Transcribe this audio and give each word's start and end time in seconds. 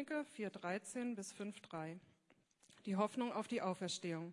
Thessaloniker 0.00 0.24
4,13 0.38 1.14
bis 1.14 1.34
5,3. 1.34 1.98
Die 2.86 2.96
Hoffnung 2.96 3.32
auf 3.32 3.48
die 3.48 3.60
Auferstehung. 3.60 4.32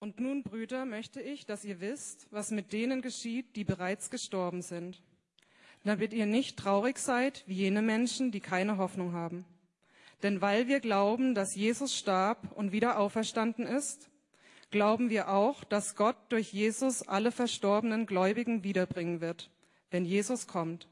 Und 0.00 0.18
nun, 0.18 0.42
Brüder, 0.42 0.84
möchte 0.84 1.20
ich, 1.20 1.46
dass 1.46 1.64
ihr 1.64 1.80
wisst, 1.80 2.26
was 2.32 2.50
mit 2.50 2.72
denen 2.72 3.02
geschieht, 3.02 3.54
die 3.54 3.62
bereits 3.62 4.10
gestorben 4.10 4.62
sind, 4.62 5.00
damit 5.84 6.12
ihr 6.12 6.26
nicht 6.26 6.58
traurig 6.58 6.98
seid 6.98 7.44
wie 7.46 7.54
jene 7.54 7.82
Menschen, 7.82 8.32
die 8.32 8.40
keine 8.40 8.78
Hoffnung 8.78 9.12
haben. 9.12 9.44
Denn 10.24 10.40
weil 10.40 10.66
wir 10.66 10.80
glauben, 10.80 11.36
dass 11.36 11.54
Jesus 11.54 11.96
starb 11.96 12.50
und 12.56 12.72
wieder 12.72 12.98
auferstanden 12.98 13.64
ist, 13.64 14.10
glauben 14.72 15.08
wir 15.08 15.28
auch, 15.28 15.62
dass 15.62 15.94
Gott 15.94 16.16
durch 16.30 16.52
Jesus 16.52 17.06
alle 17.06 17.30
verstorbenen 17.30 18.06
Gläubigen 18.06 18.64
wiederbringen 18.64 19.20
wird, 19.20 19.50
wenn 19.90 20.04
Jesus 20.04 20.48
kommt. 20.48 20.88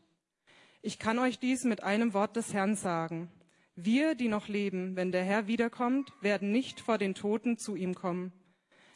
Ich 0.82 1.00
kann 1.00 1.18
euch 1.18 1.40
dies 1.40 1.64
mit 1.64 1.82
einem 1.82 2.14
Wort 2.14 2.36
des 2.36 2.54
Herrn 2.54 2.76
sagen. 2.76 3.28
Wir, 3.82 4.14
die 4.14 4.28
noch 4.28 4.48
leben, 4.48 4.94
wenn 4.96 5.10
der 5.10 5.24
Herr 5.24 5.46
wiederkommt, 5.46 6.12
werden 6.20 6.52
nicht 6.52 6.80
vor 6.80 6.98
den 6.98 7.14
Toten 7.14 7.56
zu 7.56 7.76
ihm 7.76 7.94
kommen. 7.94 8.32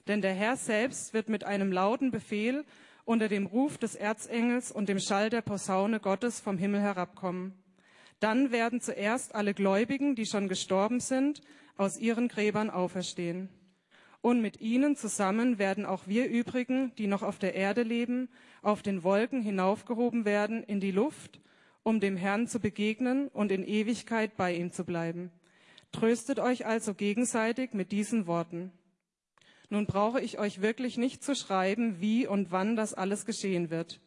Denn 0.07 0.21
der 0.21 0.35
Herr 0.35 0.57
selbst 0.57 1.15
wird 1.15 1.31
mit 1.31 1.45
einem 1.45 1.73
lauten 1.73 2.11
Befehl 2.11 2.65
unter 3.07 3.29
dem 3.29 3.47
Ruf 3.47 3.79
des 3.79 3.95
Erzengels 3.95 4.71
und 4.71 4.89
dem 4.91 4.99
Schall 4.99 5.31
der 5.31 5.41
Posaune 5.41 6.01
Gottes 6.01 6.41
vom 6.41 6.59
Himmel 6.59 6.83
herabkommen. 6.83 7.55
Dann 8.21 8.53
werden 8.53 8.81
zuerst 8.81 9.35
alle 9.35 9.55
Gläubigen, 9.55 10.15
die 10.15 10.27
schon 10.27 10.49
gestorben 10.49 11.01
sind, 11.01 11.41
aus 11.77 11.99
ihren 11.99 12.29
Gräbern 12.29 12.69
auferstehen. 12.69 13.49
Und 14.21 14.43
mit 14.43 14.61
ihnen 14.61 14.97
zusammen 14.97 15.59
werden 15.59 15.87
auch 15.87 16.07
wir 16.07 16.29
übrigen, 16.29 16.95
die 16.97 17.07
noch 17.07 17.23
auf 17.23 17.39
der 17.39 17.55
Erde 17.55 17.83
leben, 17.83 18.29
auf 18.63 18.83
den 18.83 19.03
Wolken 19.03 19.41
hinaufgehoben 19.41 20.27
werden 20.27 20.63
in 20.63 20.81
die 20.81 20.93
Luft 20.93 21.41
um 21.85 22.01
dem 22.01 22.17
Herrn 22.17 22.49
zu 22.49 22.59
begegnen 22.59 23.29
und 23.29 23.53
in 23.53 23.63
Ewigkeit 23.63 24.37
bei 24.37 24.55
ihm 24.55 24.73
zu 24.73 24.85
bleiben. 24.85 25.31
Tröstet 25.93 26.41
euch 26.41 26.67
also 26.67 26.95
gegenseitig 26.95 27.73
mit 27.73 27.93
diesen 27.93 28.27
Worten. 28.27 28.73
Nun 29.69 29.87
brauche 29.87 30.21
ich 30.21 30.39
euch 30.39 30.61
wirklich 30.61 30.99
nicht 30.99 31.23
zu 31.23 31.37
schreiben, 31.37 32.01
wie 32.01 32.27
und 32.27 32.51
wann 32.51 32.75
das 32.75 32.95
alles 32.95 33.25
geschehen 33.27 33.71
wird. 33.71 34.01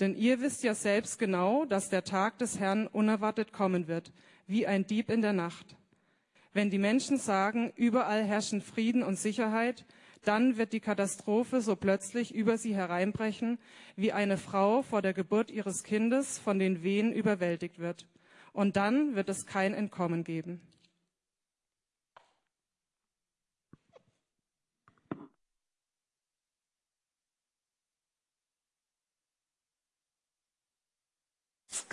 Denn 0.00 0.14
ihr 0.14 0.40
wisst 0.40 0.62
ja 0.62 0.74
selbst 0.74 1.18
genau, 1.18 1.64
dass 1.64 1.88
der 1.88 2.04
Tag 2.04 2.38
des 2.38 2.58
Herrn 2.58 2.86
unerwartet 2.86 3.52
kommen 3.52 3.88
wird, 3.88 4.12
wie 4.46 4.66
ein 4.66 4.86
Dieb 4.86 5.10
in 5.10 5.22
der 5.22 5.32
Nacht. 5.32 5.76
Wenn 6.52 6.70
die 6.70 6.78
Menschen 6.78 7.18
sagen, 7.18 7.72
überall 7.74 8.22
herrschen 8.22 8.60
Frieden 8.60 9.02
und 9.02 9.18
Sicherheit, 9.18 9.84
dann 10.28 10.56
wird 10.56 10.72
die 10.72 10.80
Katastrophe 10.80 11.60
so 11.60 11.76
plötzlich 11.76 12.34
über 12.34 12.58
sie 12.58 12.74
hereinbrechen, 12.74 13.58
wie 13.96 14.12
eine 14.12 14.38
Frau 14.38 14.82
vor 14.82 15.02
der 15.02 15.14
Geburt 15.14 15.50
ihres 15.50 15.84
Kindes 15.84 16.38
von 16.38 16.58
den 16.58 16.82
Wehen 16.82 17.12
überwältigt 17.12 17.78
wird. 17.78 18.06
Und 18.52 18.76
dann 18.76 19.14
wird 19.16 19.28
es 19.28 19.46
kein 19.46 19.74
Entkommen 19.74 20.24
geben. 20.24 20.60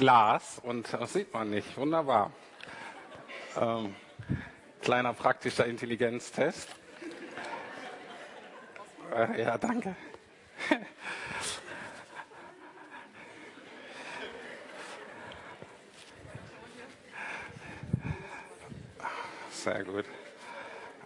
Glas 0.02 0.60
und 0.64 0.92
das 0.94 1.14
sieht 1.14 1.32
man 1.32 1.52
nicht. 1.52 1.78
Wunderbar. 1.78 2.32
Ähm, 3.56 3.94
kleiner 4.82 5.14
praktischer 5.14 5.68
Intelligenztest. 5.68 6.70
Äh, 9.12 9.42
ja, 9.42 9.58
danke. 9.58 9.96
Sehr 19.52 19.84
gut. 19.84 20.06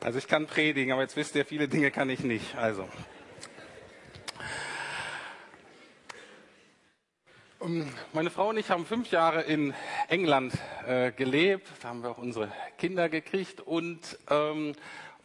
Also 0.02 0.20
ich 0.20 0.28
kann 0.28 0.46
predigen, 0.46 0.94
aber 0.94 1.02
jetzt 1.02 1.16
wisst 1.16 1.36
ihr, 1.36 1.46
viele 1.46 1.68
Dinge 1.68 1.90
kann 1.90 2.10
ich 2.12 2.20
nicht. 2.20 2.56
Also. 2.56 2.88
Ähm, 7.60 7.92
meine 8.14 8.30
Frau 8.30 8.50
und 8.50 8.58
ich 8.58 8.70
haben 8.70 8.86
fünf 8.86 9.10
Jahre 9.10 9.42
in 9.42 9.74
England 10.10 10.54
äh, 10.86 11.12
gelebt, 11.12 11.68
da 11.82 11.90
haben 11.90 12.04
wir 12.04 12.12
auch 12.12 12.20
unsere 12.20 12.52
Kinder 12.78 13.10
gekriegt 13.10 13.62
und 13.62 14.20
ähm, 14.30 14.76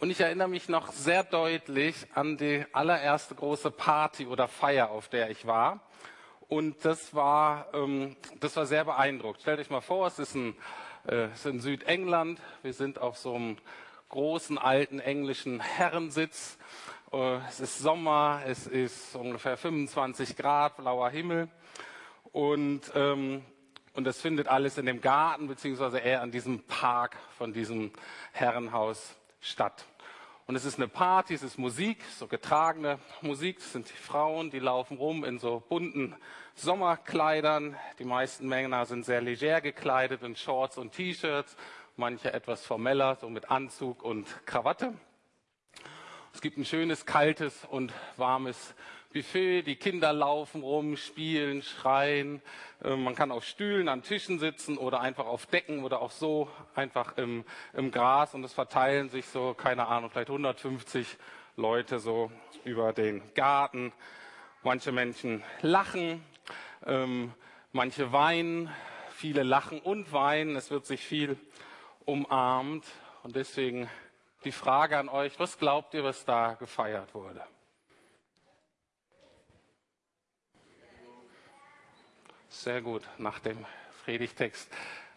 und 0.00 0.08
ich 0.10 0.20
erinnere 0.20 0.48
mich 0.48 0.70
noch 0.70 0.92
sehr 0.92 1.22
deutlich 1.24 1.94
an 2.14 2.38
die 2.38 2.64
allererste 2.72 3.34
große 3.34 3.70
Party 3.70 4.26
oder 4.26 4.48
Feier, 4.48 4.90
auf 4.90 5.08
der 5.08 5.30
ich 5.30 5.46
war. 5.46 5.80
Und 6.48 6.86
das 6.86 7.14
war, 7.14 7.66
ähm, 7.74 8.16
das 8.40 8.56
war 8.56 8.64
sehr 8.64 8.86
beeindruckt. 8.86 9.42
Stellt 9.42 9.60
euch 9.60 9.68
mal 9.68 9.82
vor, 9.82 10.06
es 10.06 10.18
ist, 10.18 10.34
ein, 10.34 10.56
äh, 11.06 11.26
es 11.26 11.40
ist 11.40 11.46
in 11.46 11.60
Südengland. 11.60 12.40
Wir 12.62 12.72
sind 12.72 12.98
auf 12.98 13.18
so 13.18 13.34
einem 13.34 13.58
großen 14.08 14.56
alten 14.56 15.00
englischen 15.00 15.60
Herrensitz. 15.60 16.56
Äh, 17.12 17.36
es 17.48 17.60
ist 17.60 17.78
Sommer, 17.78 18.40
es 18.46 18.66
ist 18.66 19.14
ungefähr 19.14 19.58
25 19.58 20.34
Grad, 20.34 20.78
blauer 20.78 21.10
Himmel. 21.10 21.48
Und, 22.32 22.90
ähm, 22.94 23.44
und 23.92 24.04
das 24.04 24.18
findet 24.18 24.48
alles 24.48 24.78
in 24.78 24.86
dem 24.86 25.02
Garten, 25.02 25.46
beziehungsweise 25.46 25.98
eher 25.98 26.22
an 26.22 26.30
diesem 26.30 26.62
Park 26.62 27.18
von 27.36 27.52
diesem 27.52 27.92
Herrenhaus 28.32 29.14
statt. 29.40 29.84
Und 30.50 30.56
es 30.56 30.64
ist 30.64 30.78
eine 30.78 30.88
Party, 30.88 31.34
es 31.34 31.44
ist 31.44 31.58
Musik, 31.58 32.02
so 32.18 32.26
getragene 32.26 32.98
Musik. 33.20 33.58
Es 33.58 33.72
sind 33.72 33.88
die 33.88 33.96
Frauen, 33.96 34.50
die 34.50 34.58
laufen 34.58 34.96
rum 34.96 35.22
in 35.22 35.38
so 35.38 35.62
bunten 35.68 36.16
Sommerkleidern. 36.56 37.76
Die 38.00 38.04
meisten 38.04 38.48
Männer 38.48 38.84
sind 38.84 39.04
sehr 39.04 39.20
leger 39.20 39.60
gekleidet 39.60 40.24
in 40.24 40.34
Shorts 40.34 40.76
und 40.76 40.90
T-Shirts. 40.90 41.54
Manche 41.94 42.32
etwas 42.32 42.66
formeller, 42.66 43.14
so 43.14 43.30
mit 43.30 43.48
Anzug 43.48 44.02
und 44.02 44.26
Krawatte. 44.44 44.92
Es 46.34 46.40
gibt 46.40 46.58
ein 46.58 46.64
schönes, 46.64 47.06
kaltes 47.06 47.64
und 47.70 47.92
warmes 48.16 48.74
Buffet, 49.12 49.62
die 49.62 49.74
Kinder 49.74 50.12
laufen 50.12 50.62
rum, 50.62 50.96
spielen, 50.96 51.62
schreien. 51.62 52.40
Äh, 52.84 52.94
man 52.94 53.16
kann 53.16 53.32
auf 53.32 53.44
Stühlen, 53.44 53.88
an 53.88 54.02
Tischen 54.02 54.38
sitzen 54.38 54.78
oder 54.78 55.00
einfach 55.00 55.26
auf 55.26 55.46
Decken 55.46 55.82
oder 55.82 56.00
auch 56.00 56.12
so 56.12 56.48
einfach 56.76 57.16
im, 57.16 57.44
im 57.72 57.90
Gras 57.90 58.34
und 58.34 58.44
es 58.44 58.52
verteilen 58.52 59.08
sich 59.08 59.26
so, 59.26 59.52
keine 59.54 59.88
Ahnung, 59.88 60.10
vielleicht 60.10 60.30
150 60.30 61.16
Leute 61.56 61.98
so 61.98 62.30
über 62.64 62.92
den 62.92 63.22
Garten. 63.34 63.92
Manche 64.62 64.92
Menschen 64.92 65.42
lachen, 65.60 66.24
ähm, 66.86 67.34
manche 67.72 68.12
weinen, 68.12 68.70
viele 69.10 69.42
lachen 69.42 69.80
und 69.80 70.12
weinen. 70.12 70.54
Es 70.54 70.70
wird 70.70 70.86
sich 70.86 71.04
viel 71.04 71.36
umarmt 72.04 72.84
und 73.24 73.34
deswegen 73.34 73.88
die 74.44 74.52
Frage 74.52 74.98
an 74.98 75.08
euch, 75.08 75.40
was 75.40 75.58
glaubt 75.58 75.94
ihr, 75.94 76.04
was 76.04 76.24
da 76.24 76.54
gefeiert 76.54 77.12
wurde? 77.12 77.42
Sehr 82.52 82.82
gut, 82.82 83.02
nach 83.16 83.38
dem 83.38 83.64
Predigtext. 84.04 84.68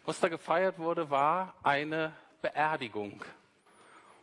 Was 0.05 0.19
da 0.19 0.29
gefeiert 0.29 0.77
wurde, 0.77 1.09
war 1.09 1.55
eine 1.63 2.13
Beerdigung. 2.43 3.25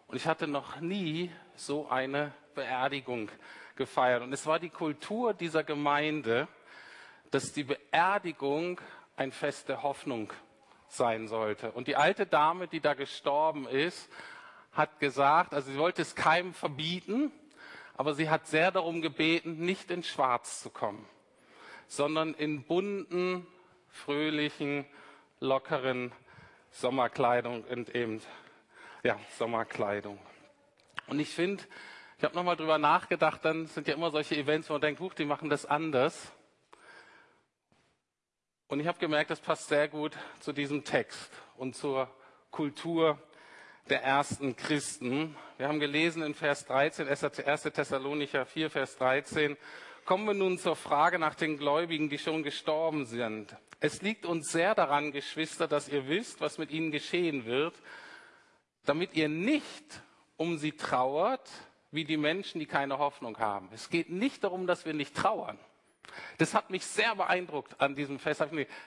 Und 0.07 0.17
ich 0.17 0.29
hatte 0.29 0.47
noch 0.47 0.79
nie 0.81 1.33
so 1.57 1.89
eine 1.89 2.33
Beerdigung 2.55 3.29
gefeiert. 3.75 4.23
Und 4.23 4.33
es 4.33 4.47
war 4.47 4.61
die 4.61 4.71
Kultur 4.71 5.35
dieser 5.35 5.65
Gemeinde, 5.65 6.47
dass 7.33 7.53
die 7.53 7.65
Beerdigung 7.65 8.81
ein 9.17 9.33
Fest 9.33 9.69
der 9.69 9.83
Hoffnung 9.83 10.33
sein 10.87 11.27
sollte. 11.27 11.73
Und 11.73 11.89
die 11.89 11.97
alte 11.97 12.27
Dame, 12.27 12.69
die 12.69 12.81
da 12.81 12.95
gestorben 12.95 13.67
ist, 13.67 14.09
hat 14.71 15.01
gesagt, 15.01 15.53
also 15.53 15.73
sie 15.73 15.79
wollte 15.79 16.03
es 16.03 16.15
keinem 16.15 16.55
verbieten, 16.55 17.33
aber 17.97 18.15
sie 18.15 18.31
hat 18.31 18.47
sehr 18.47 18.71
darum 18.71 19.03
gebeten, 19.03 19.59
nicht 19.59 19.91
in 19.91 20.05
Schwarz 20.05 20.63
zu 20.63 20.71
kommen 20.71 21.05
sondern 21.91 22.35
in 22.35 22.63
bunten, 22.63 23.45
fröhlichen, 23.89 24.87
lockeren 25.41 26.13
Sommerkleidung 26.71 27.65
und 27.65 27.93
eben 27.97 28.23
ja, 29.03 29.19
Sommerkleidung. 29.37 30.21
Und 31.09 31.19
ich 31.19 31.31
finde, 31.31 31.65
ich 32.17 32.23
habe 32.23 32.37
nochmal 32.37 32.55
drüber 32.55 32.79
nachgedacht, 32.79 33.45
dann 33.45 33.67
sind 33.67 33.89
ja 33.89 33.95
immer 33.95 34.13
solche 34.13 34.37
Events, 34.37 34.71
wo 34.71 34.75
man 34.75 34.83
denkt, 34.83 35.01
huch, 35.01 35.15
die 35.15 35.25
machen 35.25 35.51
das 35.51 35.67
anders. 35.67 36.31
Und 38.69 38.79
ich 38.79 38.87
habe 38.87 39.01
gemerkt, 39.01 39.33
das 39.33 39.41
passt 39.41 39.67
sehr 39.67 39.89
gut 39.89 40.17
zu 40.39 40.53
diesem 40.53 40.85
Text 40.85 41.33
und 41.57 41.75
zur 41.75 42.09
Kultur 42.53 43.19
der 43.89 44.05
ersten 44.05 44.55
Christen. 44.55 45.37
Wir 45.59 45.67
haben 45.67 45.81
gelesen 45.81 46.23
in 46.23 46.35
Vers 46.35 46.67
13, 46.67 47.09
1. 47.09 47.63
Thessalonicher 47.63 48.47
4, 48.47 48.71
Vers 48.71 48.97
13, 48.97 49.57
Kommen 50.11 50.27
wir 50.27 50.35
nun 50.35 50.59
zur 50.59 50.75
Frage 50.75 51.21
nach 51.21 51.37
den 51.37 51.57
Gläubigen, 51.57 52.09
die 52.09 52.19
schon 52.19 52.43
gestorben 52.43 53.07
sind. 53.07 53.55
Es 53.79 54.03
liegt 54.03 54.27
uns 54.27 54.51
sehr 54.51 54.75
daran, 54.75 55.13
Geschwister, 55.13 55.69
dass 55.69 55.89
ihr 55.89 56.09
wisst, 56.09 56.41
was 56.41 56.59
mit 56.59 56.73
ihnen 56.73 56.91
geschehen 56.91 57.45
wird, 57.45 57.77
damit 58.85 59.15
ihr 59.15 59.29
nicht 59.29 60.03
um 60.37 60.59
sie 60.59 60.73
trauert, 60.73 61.49
wie 61.93 62.05
die 62.05 62.17
Menschen, 62.17 62.59
die 62.59 62.67
keine 62.67 62.99
Hoffnung 62.99 63.39
haben. 63.39 63.69
Es 63.73 63.89
geht 63.89 64.11
nicht 64.11 64.43
darum, 64.43 64.67
dass 64.67 64.85
wir 64.85 64.95
nicht 64.95 65.15
trauern. 65.15 65.61
Das 66.39 66.55
hat 66.55 66.71
mich 66.71 66.85
sehr 66.85 67.15
beeindruckt 67.15 67.81
an 67.81 67.95
diesem 67.95 68.19
Fest. 68.19 68.45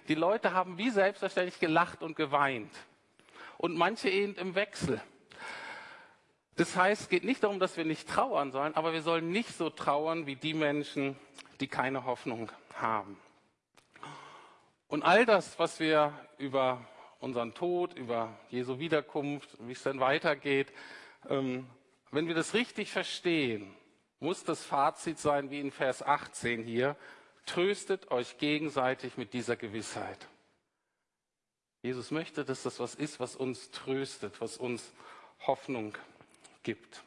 Die 0.09 0.15
Leute 0.15 0.51
haben 0.51 0.77
wie 0.77 0.89
selbstverständlich 0.89 1.57
gelacht 1.57 2.03
und 2.03 2.17
geweint. 2.17 2.73
und 3.57 3.77
manche 3.77 4.09
eben 4.09 4.35
im 4.35 4.55
Wechsel. 4.55 5.01
Das 6.55 6.75
heißt, 6.75 7.03
es 7.03 7.09
geht 7.09 7.23
nicht 7.23 7.44
darum, 7.44 7.59
dass 7.59 7.77
wir 7.77 7.85
nicht 7.85 8.07
trauern 8.07 8.51
sollen, 8.51 8.75
aber 8.75 8.94
wir 8.94 9.01
sollen 9.01 9.31
nicht 9.31 9.57
so 9.57 9.69
trauern 9.69 10.27
wie 10.27 10.35
die 10.35 10.53
Menschen, 10.53 11.15
die 11.59 11.67
keine 11.67 12.05
Hoffnung 12.05 12.51
haben. 12.75 13.17
Und 14.88 15.03
all 15.03 15.25
das, 15.25 15.57
was 15.57 15.79
wir 15.79 16.13
über 16.38 16.85
unseren 17.19 17.55
Tod, 17.55 17.94
über 17.94 18.38
Jesu 18.50 18.77
Wiederkunft, 18.77 19.50
wie 19.59 19.71
es 19.71 19.81
dann 19.81 20.00
weitergeht, 20.00 20.71
ähm, 21.29 21.67
wenn 22.11 22.27
wir 22.27 22.35
das 22.35 22.53
richtig 22.53 22.91
verstehen, 22.91 23.73
muss 24.19 24.44
das 24.44 24.63
Fazit 24.63 25.17
sein, 25.17 25.49
wie 25.49 25.59
in 25.59 25.71
Vers 25.71 26.03
18 26.03 26.63
hier, 26.63 26.95
tröstet 27.47 28.11
euch 28.11 28.38
gegenseitig 28.38 29.17
mit 29.17 29.33
dieser 29.33 29.56
Gewissheit. 29.56 30.27
Jesus 31.81 32.11
möchte, 32.11 32.45
dass 32.45 32.63
das 32.63 32.79
was 32.79 32.94
ist, 32.94 33.19
was 33.19 33.35
uns 33.35 33.71
tröstet, 33.71 34.39
was 34.39 34.57
uns 34.57 34.94
Hoffnung 35.47 35.97
gibt. 36.63 37.04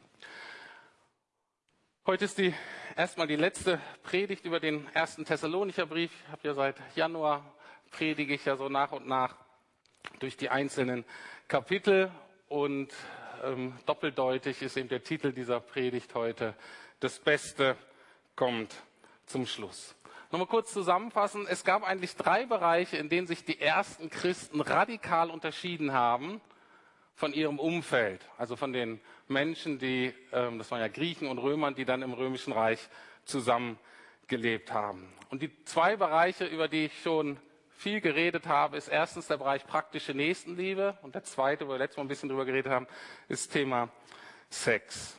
Heute 2.05 2.25
ist 2.25 2.37
die 2.37 2.53
erstmal 2.95 3.27
die 3.27 3.35
letzte 3.35 3.81
Predigt 4.03 4.45
über 4.45 4.59
den 4.59 4.87
ersten 4.93 5.25
Thessalonicher 5.25 5.87
Brief. 5.87 6.11
Ich 6.25 6.31
habe 6.31 6.47
ja 6.47 6.53
seit 6.53 6.75
Januar 6.95 7.43
predige 7.89 8.35
ich 8.35 8.45
ja 8.45 8.55
so 8.55 8.69
nach 8.69 8.91
und 8.91 9.07
nach 9.07 9.35
durch 10.19 10.37
die 10.37 10.49
einzelnen 10.49 11.05
Kapitel 11.47 12.11
und 12.47 12.93
ähm, 13.43 13.73
doppeldeutig 13.85 14.61
ist 14.61 14.77
eben 14.77 14.89
der 14.89 15.03
Titel 15.03 15.33
dieser 15.33 15.59
Predigt 15.59 16.13
heute. 16.13 16.55
Das 16.99 17.19
Beste 17.19 17.75
kommt 18.35 18.75
zum 19.25 19.47
Schluss. 19.47 19.95
Nochmal 20.31 20.47
kurz 20.47 20.71
zusammenfassen. 20.71 21.47
Es 21.47 21.63
gab 21.63 21.83
eigentlich 21.83 22.15
drei 22.15 22.45
Bereiche, 22.45 22.97
in 22.97 23.09
denen 23.09 23.27
sich 23.27 23.43
die 23.43 23.59
ersten 23.59 24.09
Christen 24.09 24.61
radikal 24.61 25.31
unterschieden 25.31 25.93
haben 25.93 26.41
von 27.15 27.33
ihrem 27.33 27.57
Umfeld, 27.57 28.21
also 28.37 28.55
von 28.55 28.73
den 28.73 29.01
Menschen, 29.27 29.79
die, 29.79 30.13
ähm, 30.31 30.57
das 30.57 30.71
waren 30.71 30.79
ja 30.79 30.87
Griechen 30.87 31.27
und 31.27 31.39
Römern, 31.39 31.75
die 31.75 31.85
dann 31.85 32.01
im 32.01 32.13
Römischen 32.13 32.53
Reich 32.53 32.79
zusammengelebt 33.25 34.71
haben. 34.71 35.07
Und 35.29 35.41
die 35.41 35.63
zwei 35.65 35.95
Bereiche, 35.95 36.45
über 36.45 36.67
die 36.67 36.85
ich 36.85 37.01
schon 37.01 37.37
viel 37.77 38.01
geredet 38.01 38.47
habe, 38.47 38.77
ist 38.77 38.87
erstens 38.87 39.27
der 39.27 39.37
Bereich 39.37 39.65
praktische 39.65 40.13
Nächstenliebe 40.13 40.97
und 41.03 41.15
der 41.15 41.23
zweite, 41.23 41.67
wo 41.67 41.71
wir 41.71 41.77
letztes 41.77 41.97
Mal 41.97 42.05
ein 42.05 42.07
bisschen 42.07 42.29
drüber 42.29 42.45
geredet 42.45 42.71
haben, 42.71 42.87
ist 43.27 43.51
Thema 43.51 43.89
Sex. 44.49 45.17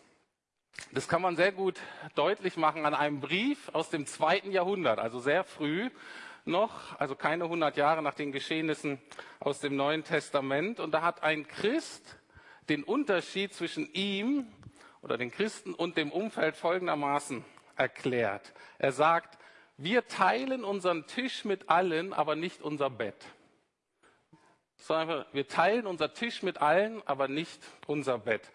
Das 0.92 1.06
kann 1.06 1.22
man 1.22 1.36
sehr 1.36 1.52
gut 1.52 1.78
deutlich 2.14 2.56
machen 2.56 2.86
an 2.86 2.94
einem 2.94 3.20
Brief 3.20 3.68
aus 3.72 3.90
dem 3.90 4.06
zweiten 4.06 4.50
Jahrhundert, 4.50 4.98
also 4.98 5.20
sehr 5.20 5.44
früh 5.44 5.90
noch, 6.44 6.98
also 6.98 7.14
keine 7.14 7.44
100 7.44 7.76
Jahre 7.76 8.02
nach 8.02 8.14
den 8.14 8.32
Geschehnissen 8.32 9.00
aus 9.38 9.60
dem 9.60 9.76
Neuen 9.76 10.02
Testament. 10.02 10.80
Und 10.80 10.92
da 10.92 11.02
hat 11.02 11.22
ein 11.22 11.46
Christ 11.46 12.17
den 12.68 12.84
Unterschied 12.84 13.54
zwischen 13.54 13.92
ihm 13.92 14.46
oder 15.02 15.16
den 15.16 15.30
Christen 15.30 15.74
und 15.74 15.96
dem 15.96 16.12
Umfeld 16.12 16.56
folgendermaßen 16.56 17.44
erklärt. 17.76 18.52
Er 18.78 18.92
sagt, 18.92 19.38
wir 19.76 20.08
teilen 20.08 20.64
unseren 20.64 21.06
Tisch 21.06 21.44
mit 21.44 21.70
allen, 21.70 22.12
aber 22.12 22.34
nicht 22.34 22.62
unser 22.62 22.90
Bett. 22.90 23.24
Wir 25.32 25.46
teilen 25.46 25.86
unser 25.86 26.14
Tisch 26.14 26.42
mit 26.42 26.60
allen, 26.60 27.02
aber 27.06 27.28
nicht 27.28 27.60
unser 27.86 28.18
Bett. 28.18 28.50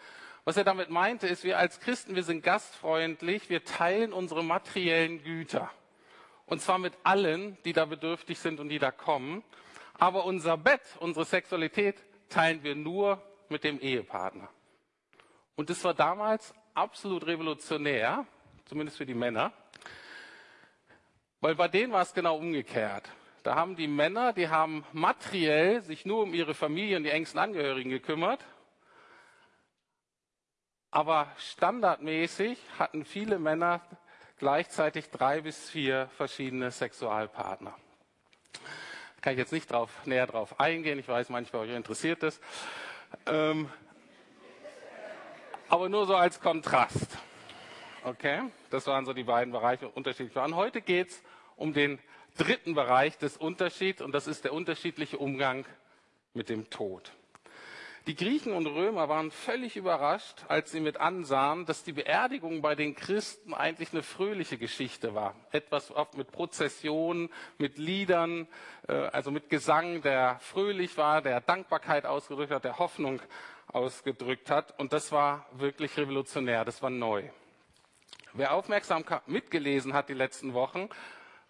Was 0.45 0.57
er 0.57 0.63
damit 0.63 0.89
meinte, 0.89 1.27
ist, 1.27 1.43
wir 1.43 1.57
als 1.57 1.79
Christen, 1.79 2.15
wir 2.15 2.23
sind 2.23 2.43
gastfreundlich, 2.43 3.49
wir 3.49 3.63
teilen 3.63 4.11
unsere 4.11 4.43
materiellen 4.43 5.23
Güter. 5.23 5.69
Und 6.45 6.61
zwar 6.61 6.77
mit 6.77 6.93
allen, 7.03 7.57
die 7.63 7.71
da 7.71 7.85
bedürftig 7.85 8.39
sind 8.39 8.59
und 8.59 8.67
die 8.67 8.79
da 8.79 8.91
kommen. 8.91 9.43
Aber 9.93 10.25
unser 10.25 10.57
Bett, 10.57 10.81
unsere 10.99 11.25
Sexualität 11.25 11.95
teilen 12.27 12.63
wir 12.63 12.75
nur 12.75 13.21
mit 13.53 13.63
dem 13.63 13.79
Ehepartner. 13.79 14.49
Und 15.55 15.69
das 15.69 15.81
war 15.85 15.93
damals 15.93 16.53
absolut 16.73 17.25
revolutionär, 17.25 18.25
zumindest 18.65 18.97
für 18.97 19.05
die 19.05 19.13
Männer, 19.13 19.53
weil 21.39 21.55
bei 21.55 21.67
denen 21.67 21.93
war 21.93 22.01
es 22.01 22.13
genau 22.13 22.37
umgekehrt. 22.37 23.09
Da 23.43 23.55
haben 23.55 23.75
die 23.75 23.87
Männer, 23.87 24.33
die 24.33 24.49
haben 24.49 24.85
materiell 24.91 25.81
sich 25.81 26.05
nur 26.05 26.23
um 26.23 26.33
ihre 26.33 26.53
Familie 26.53 26.97
und 26.97 27.03
die 27.03 27.09
engsten 27.09 27.39
Angehörigen 27.39 27.89
gekümmert, 27.89 28.43
aber 30.89 31.31
standardmäßig 31.37 32.59
hatten 32.79 33.05
viele 33.05 33.39
Männer 33.39 33.81
gleichzeitig 34.37 35.09
drei 35.09 35.41
bis 35.41 35.69
vier 35.69 36.09
verschiedene 36.17 36.71
Sexualpartner. 36.71 37.75
Da 38.53 39.21
kann 39.21 39.33
ich 39.33 39.39
jetzt 39.39 39.53
nicht 39.53 39.71
drauf, 39.71 39.89
näher 40.05 40.27
drauf 40.27 40.59
eingehen. 40.59 40.99
Ich 40.99 41.07
weiß, 41.07 41.29
manchmal 41.29 41.63
euch 41.63 41.75
interessiert 41.75 42.23
das. 42.23 42.39
Ähm, 43.25 43.69
aber 45.69 45.89
nur 45.89 46.05
so 46.05 46.15
als 46.15 46.39
Kontrast. 46.39 47.17
Okay? 48.03 48.41
Das 48.69 48.87
waren 48.87 49.05
so 49.05 49.13
die 49.13 49.23
beiden 49.23 49.51
Bereiche 49.51 49.87
unterschiedlich 49.89 50.35
waren. 50.35 50.55
Heute 50.55 50.81
geht 50.81 51.09
es 51.09 51.23
um 51.55 51.73
den 51.73 51.99
dritten 52.37 52.73
Bereich 52.73 53.17
des 53.17 53.37
Unterschieds 53.37 54.01
und 54.01 54.11
das 54.11 54.27
ist 54.27 54.43
der 54.43 54.53
unterschiedliche 54.53 55.17
Umgang 55.17 55.65
mit 56.33 56.49
dem 56.49 56.69
Tod. 56.69 57.11
Die 58.05 58.15
Griechen 58.15 58.51
und 58.51 58.67
Römer 58.67 59.07
waren 59.07 59.31
völlig 59.31 59.77
überrascht, 59.77 60.43
als 60.49 60.73
sie 60.73 60.81
mit 60.81 60.97
ansahen, 60.97 61.65
dass 61.65 61.85
die 61.85 61.93
Beerdigung 61.93 62.61
bei 62.61 62.75
den 62.75 62.95
Christen 62.95 63.53
eigentlich 63.53 63.93
eine 63.93 64.03
fröhliche 64.03 64.57
Geschichte 64.57 65.15
war. 65.15 65.35
Etwas 65.53 65.89
oft 65.89 66.17
mit 66.17 66.29
Prozessionen, 66.29 67.29
mit 67.57 67.77
Liedern, 67.77 68.49
äh, 68.89 68.93
also 68.93 69.31
mit 69.31 69.49
Gesang, 69.49 70.01
der 70.01 70.37
fröhlich 70.41 70.97
war, 70.97 71.21
der 71.21 71.39
Dankbarkeit 71.39 72.05
ausgedrückt 72.05 72.51
hat, 72.51 72.65
der 72.65 72.77
Hoffnung 72.77 73.21
ausgedrückt 73.67 74.49
hat. 74.49 74.77
Und 74.77 74.91
das 74.91 75.13
war 75.13 75.45
wirklich 75.53 75.95
revolutionär, 75.95 76.65
das 76.65 76.81
war 76.81 76.89
neu. 76.89 77.23
Wer 78.33 78.53
aufmerksam 78.53 79.05
mitgelesen 79.27 79.93
hat 79.93 80.09
die 80.09 80.13
letzten 80.13 80.53
Wochen, 80.53 80.89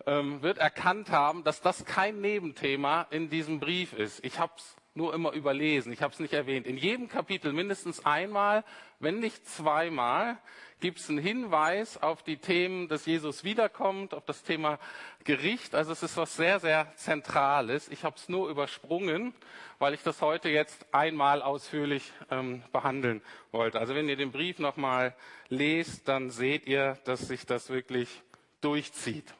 ähm, 0.05 0.43
wird 0.43 0.59
erkannt 0.59 1.09
haben, 1.09 1.43
dass 1.43 1.61
das 1.61 1.83
kein 1.83 2.21
Nebenthema 2.21 3.07
in 3.09 3.31
diesem 3.31 3.59
Brief 3.59 3.93
ist. 3.93 4.23
Ich 4.23 4.37
habe 4.37 4.53
es 4.55 4.75
nur 4.95 5.13
immer 5.13 5.31
überlesen. 5.31 5.91
Ich 5.91 6.01
habe 6.01 6.13
es 6.13 6.19
nicht 6.19 6.33
erwähnt. 6.33 6.67
In 6.67 6.77
jedem 6.77 7.07
Kapitel 7.07 7.51
mindestens 7.53 8.05
einmal, 8.05 8.63
wenn 8.99 9.19
nicht 9.19 9.47
zweimal, 9.47 10.37
gibt 10.79 10.99
es 10.99 11.09
einen 11.09 11.19
Hinweis 11.19 12.01
auf 12.01 12.23
die 12.23 12.37
Themen, 12.37 12.89
dass 12.89 13.05
Jesus 13.05 13.43
wiederkommt, 13.43 14.13
auf 14.13 14.25
das 14.25 14.43
Thema 14.43 14.79
Gericht. 15.23 15.75
Also 15.75 15.93
es 15.93 16.03
ist 16.03 16.17
was 16.17 16.35
sehr, 16.35 16.59
sehr 16.59 16.93
Zentrales. 16.97 17.87
Ich 17.87 18.03
habe 18.03 18.17
es 18.17 18.27
nur 18.27 18.49
übersprungen, 18.49 19.33
weil 19.79 19.93
ich 19.93 20.03
das 20.03 20.21
heute 20.21 20.49
jetzt 20.49 20.85
einmal 20.93 21.41
ausführlich 21.41 22.11
ähm, 22.29 22.63
behandeln 22.71 23.21
wollte. 23.51 23.79
Also 23.79 23.95
wenn 23.95 24.09
ihr 24.09 24.17
den 24.17 24.31
Brief 24.31 24.59
nochmal 24.59 25.15
lest, 25.47 26.07
dann 26.07 26.29
seht 26.29 26.67
ihr, 26.67 26.99
dass 27.05 27.21
sich 27.29 27.45
das 27.45 27.69
wirklich 27.69 28.21
durchzieht. 28.59 29.33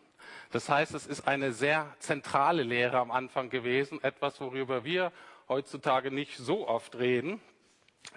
Das 0.51 0.69
heißt, 0.69 0.93
es 0.93 1.07
ist 1.07 1.27
eine 1.27 1.51
sehr 1.51 1.93
zentrale 1.99 2.63
Lehre 2.63 2.99
am 2.99 3.11
Anfang 3.11 3.49
gewesen, 3.49 4.01
etwas, 4.03 4.39
worüber 4.39 4.85
wir 4.85 5.11
heutzutage 5.49 6.11
nicht 6.11 6.37
so 6.37 6.67
oft 6.67 6.95
reden. 6.95 7.41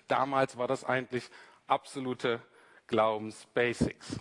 Damals 0.09 0.57
war 0.59 0.69
das 0.69 0.85
eigentlich 0.85 1.29
absolute 1.67 2.41
Glaubensbasics. 2.87 4.21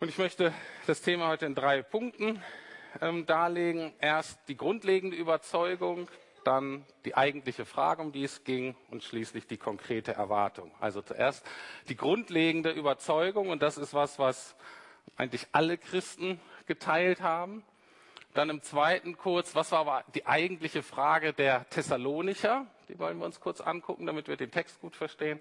Und 0.00 0.08
ich 0.08 0.18
möchte 0.18 0.52
das 0.86 1.02
Thema 1.02 1.28
heute 1.28 1.46
in 1.46 1.54
drei 1.54 1.82
Punkten 1.82 2.42
ähm, 3.00 3.26
darlegen. 3.26 3.92
Erst 4.00 4.38
die 4.48 4.56
grundlegende 4.56 5.16
Überzeugung, 5.16 6.08
dann 6.44 6.84
die 7.04 7.16
eigentliche 7.16 7.64
Frage, 7.64 8.02
um 8.02 8.12
die 8.12 8.24
es 8.24 8.44
ging 8.44 8.74
und 8.90 9.04
schließlich 9.04 9.46
die 9.46 9.58
konkrete 9.58 10.12
Erwartung. 10.12 10.72
Also 10.80 11.02
zuerst 11.02 11.46
die 11.88 11.96
grundlegende 11.96 12.70
Überzeugung 12.70 13.50
und 13.50 13.62
das 13.62 13.78
ist 13.78 13.94
was, 13.94 14.18
was 14.18 14.56
eigentlich 15.16 15.46
alle 15.52 15.78
Christen 15.78 16.40
geteilt 16.66 17.20
haben. 17.20 17.62
Dann 18.34 18.48
im 18.48 18.62
zweiten 18.62 19.18
kurz, 19.18 19.54
was 19.54 19.72
war 19.72 19.80
aber 19.80 20.04
die 20.14 20.26
eigentliche 20.26 20.82
Frage 20.82 21.34
der 21.34 21.68
Thessalonicher? 21.68 22.66
Die 22.88 22.98
wollen 22.98 23.18
wir 23.18 23.26
uns 23.26 23.40
kurz 23.40 23.60
angucken, 23.60 24.06
damit 24.06 24.26
wir 24.28 24.36
den 24.36 24.50
Text 24.50 24.80
gut 24.80 24.96
verstehen. 24.96 25.40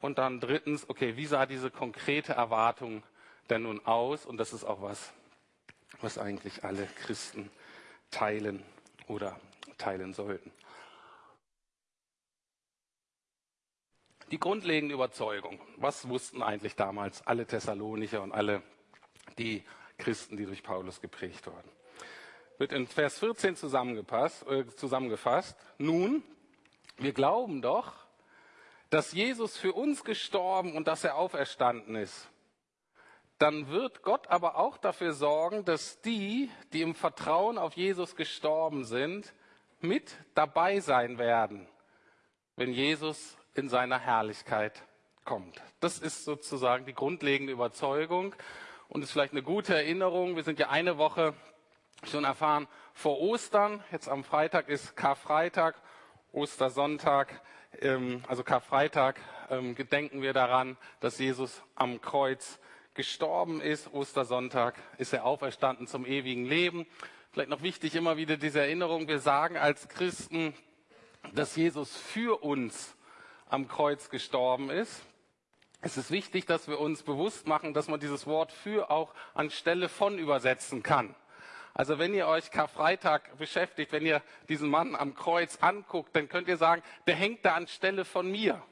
Und 0.00 0.18
dann 0.18 0.40
drittens, 0.40 0.88
okay, 0.90 1.16
wie 1.16 1.26
sah 1.26 1.46
diese 1.46 1.70
konkrete 1.70 2.32
Erwartung 2.32 3.04
denn 3.50 3.62
nun 3.62 3.84
aus? 3.86 4.26
Und 4.26 4.38
das 4.38 4.52
ist 4.52 4.64
auch 4.64 4.82
was, 4.82 5.12
was 6.00 6.18
eigentlich 6.18 6.64
alle 6.64 6.86
Christen 7.04 7.50
teilen 8.10 8.64
oder 9.06 9.38
teilen 9.78 10.12
sollten. 10.12 10.50
Die 14.32 14.40
grundlegende 14.40 14.94
Überzeugung. 14.94 15.60
Was 15.76 16.08
wussten 16.08 16.42
eigentlich 16.42 16.74
damals 16.74 17.24
alle 17.26 17.46
Thessalonicher 17.46 18.22
und 18.22 18.32
alle 18.32 18.62
die 19.38 19.62
Christen, 19.98 20.36
die 20.36 20.46
durch 20.46 20.64
Paulus 20.64 21.00
geprägt 21.00 21.46
wurden? 21.46 21.70
Wird 22.58 22.72
in 22.72 22.86
Vers 22.86 23.18
14 23.18 23.56
zusammengefasst, 23.56 24.46
äh, 24.46 24.66
zusammengefasst. 24.76 25.56
Nun, 25.78 26.22
wir 26.96 27.12
glauben 27.12 27.62
doch, 27.62 27.92
dass 28.90 29.12
Jesus 29.12 29.56
für 29.56 29.72
uns 29.72 30.04
gestorben 30.04 30.76
und 30.76 30.86
dass 30.86 31.04
er 31.04 31.16
auferstanden 31.16 31.96
ist. 31.96 32.28
Dann 33.38 33.68
wird 33.68 34.02
Gott 34.02 34.28
aber 34.28 34.56
auch 34.56 34.76
dafür 34.76 35.12
sorgen, 35.12 35.64
dass 35.64 36.00
die, 36.02 36.50
die 36.72 36.82
im 36.82 36.94
Vertrauen 36.94 37.58
auf 37.58 37.74
Jesus 37.74 38.14
gestorben 38.14 38.84
sind, 38.84 39.34
mit 39.80 40.16
dabei 40.34 40.80
sein 40.80 41.18
werden, 41.18 41.66
wenn 42.56 42.72
Jesus 42.72 43.36
in 43.54 43.68
seiner 43.68 43.98
Herrlichkeit 43.98 44.82
kommt. 45.24 45.60
Das 45.80 45.98
ist 45.98 46.24
sozusagen 46.24 46.86
die 46.86 46.94
grundlegende 46.94 47.52
Überzeugung 47.52 48.34
und 48.88 49.02
ist 49.02 49.10
vielleicht 49.10 49.32
eine 49.32 49.42
gute 49.42 49.74
Erinnerung. 49.74 50.36
Wir 50.36 50.44
sind 50.44 50.58
ja 50.58 50.68
eine 50.70 50.96
Woche 50.98 51.34
schon 52.02 52.24
erfahren 52.24 52.68
vor 52.92 53.20
Ostern. 53.20 53.82
Jetzt 53.92 54.08
am 54.08 54.24
Freitag 54.24 54.68
ist 54.68 54.96
Karfreitag, 54.96 55.76
Ostersonntag, 56.32 57.40
ähm, 57.80 58.22
also 58.28 58.44
Karfreitag 58.44 59.20
ähm, 59.50 59.74
gedenken 59.74 60.22
wir 60.22 60.32
daran, 60.32 60.76
dass 61.00 61.18
Jesus 61.18 61.62
am 61.74 62.00
Kreuz 62.00 62.58
gestorben 62.94 63.60
ist. 63.60 63.92
Ostersonntag 63.92 64.74
ist 64.98 65.12
er 65.12 65.24
auferstanden 65.24 65.86
zum 65.86 66.06
ewigen 66.06 66.44
Leben. 66.44 66.86
Vielleicht 67.32 67.50
noch 67.50 67.62
wichtig 67.62 67.96
immer 67.96 68.16
wieder 68.16 68.36
diese 68.36 68.60
Erinnerung. 68.60 69.08
Wir 69.08 69.18
sagen 69.18 69.56
als 69.56 69.88
Christen, 69.88 70.54
dass 71.32 71.56
Jesus 71.56 71.96
für 71.96 72.42
uns 72.42 72.96
am 73.48 73.68
Kreuz 73.68 74.08
gestorben 74.10 74.70
ist. 74.70 75.02
Es 75.80 75.96
ist 75.96 76.10
wichtig, 76.10 76.46
dass 76.46 76.68
wir 76.68 76.80
uns 76.80 77.02
bewusst 77.02 77.46
machen, 77.46 77.74
dass 77.74 77.88
man 77.88 78.00
dieses 78.00 78.26
Wort 78.26 78.52
für 78.52 78.90
auch 78.90 79.12
anstelle 79.34 79.88
von 79.88 80.18
übersetzen 80.18 80.82
kann. 80.82 81.14
Also 81.74 81.98
wenn 81.98 82.14
ihr 82.14 82.28
euch 82.28 82.52
Karfreitag 82.52 83.36
beschäftigt, 83.36 83.90
wenn 83.90 84.06
ihr 84.06 84.22
diesen 84.48 84.70
Mann 84.70 84.94
am 84.94 85.14
Kreuz 85.14 85.58
anguckt, 85.60 86.14
dann 86.14 86.28
könnt 86.28 86.46
ihr 86.46 86.56
sagen, 86.56 86.82
der 87.08 87.16
hängt 87.16 87.44
da 87.44 87.54
anstelle 87.54 88.04
von 88.04 88.30
mir. 88.30 88.62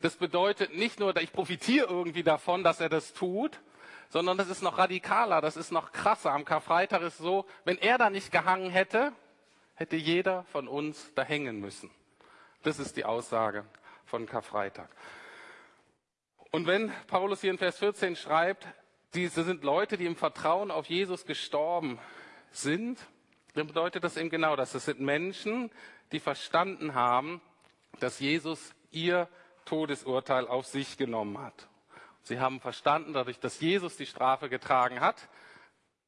Das 0.00 0.14
bedeutet 0.16 0.76
nicht 0.76 1.00
nur, 1.00 1.16
ich 1.16 1.32
profitiere 1.32 1.88
irgendwie 1.88 2.22
davon, 2.22 2.62
dass 2.62 2.80
er 2.80 2.88
das 2.88 3.14
tut, 3.14 3.60
sondern 4.10 4.38
das 4.38 4.48
ist 4.48 4.62
noch 4.62 4.78
radikaler, 4.78 5.40
das 5.40 5.56
ist 5.56 5.72
noch 5.72 5.90
krasser. 5.90 6.30
Am 6.30 6.44
Karfreitag 6.44 7.02
ist 7.02 7.18
so, 7.18 7.46
wenn 7.64 7.78
er 7.78 7.98
da 7.98 8.10
nicht 8.10 8.30
gehangen 8.30 8.70
hätte, 8.70 9.12
hätte 9.74 9.96
jeder 9.96 10.44
von 10.44 10.68
uns 10.68 11.12
da 11.14 11.22
hängen 11.22 11.58
müssen. 11.58 11.90
Das 12.62 12.78
ist 12.78 12.96
die 12.96 13.04
Aussage 13.04 13.64
von 14.06 14.26
Karfreitag. 14.26 14.88
Und 16.52 16.68
wenn 16.68 16.92
Paulus 17.08 17.40
hier 17.40 17.50
in 17.50 17.58
Vers 17.58 17.78
14 17.78 18.14
schreibt, 18.14 18.68
diese 19.14 19.44
sind 19.44 19.64
Leute, 19.64 19.96
die 19.96 20.06
im 20.06 20.16
Vertrauen 20.16 20.70
auf 20.70 20.86
Jesus 20.86 21.24
gestorben 21.24 21.98
sind, 22.50 22.98
dann 23.54 23.66
bedeutet 23.66 24.04
das 24.04 24.16
eben 24.16 24.30
genau 24.30 24.56
das. 24.56 24.72
Das 24.72 24.84
sind 24.84 25.00
Menschen, 25.00 25.70
die 26.12 26.20
verstanden 26.20 26.94
haben, 26.94 27.40
dass 28.00 28.20
Jesus 28.20 28.74
ihr 28.90 29.28
Todesurteil 29.64 30.46
auf 30.46 30.66
sich 30.66 30.96
genommen 30.96 31.38
hat. 31.38 31.68
Sie 32.22 32.40
haben 32.40 32.60
verstanden, 32.60 33.12
dadurch, 33.12 33.38
dass 33.38 33.60
Jesus 33.60 33.96
die 33.96 34.06
Strafe 34.06 34.48
getragen 34.48 35.00
hat, 35.00 35.28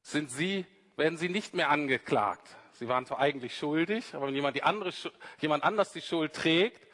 sind 0.01 0.31
sie, 0.31 0.65
werden 0.95 1.17
sie 1.17 1.29
nicht 1.29 1.53
mehr 1.53 1.69
angeklagt. 1.69 2.47
Sie 2.73 2.87
waren 2.87 3.05
zwar 3.05 3.19
eigentlich 3.19 3.57
schuldig, 3.57 4.13
aber 4.13 4.27
wenn 4.27 4.35
jemand, 4.35 4.61
andere, 4.63 4.91
jemand 5.39 5.63
anders 5.63 5.93
die 5.93 6.01
Schuld 6.01 6.33
trägt, 6.33 6.87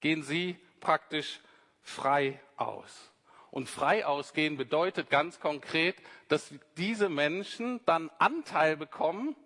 gehen 0.00 0.22
sie 0.22 0.58
praktisch 0.80 1.40
frei 1.82 2.40
aus. 2.56 3.10
Und 3.50 3.68
frei 3.68 4.04
ausgehen 4.04 4.56
bedeutet 4.56 5.08
ganz 5.10 5.40
konkret, 5.40 5.96
dass 6.28 6.52
diese 6.76 7.08
Menschen 7.08 7.80
dann 7.86 8.10
Anteil 8.18 8.76
bekommen 8.76 9.36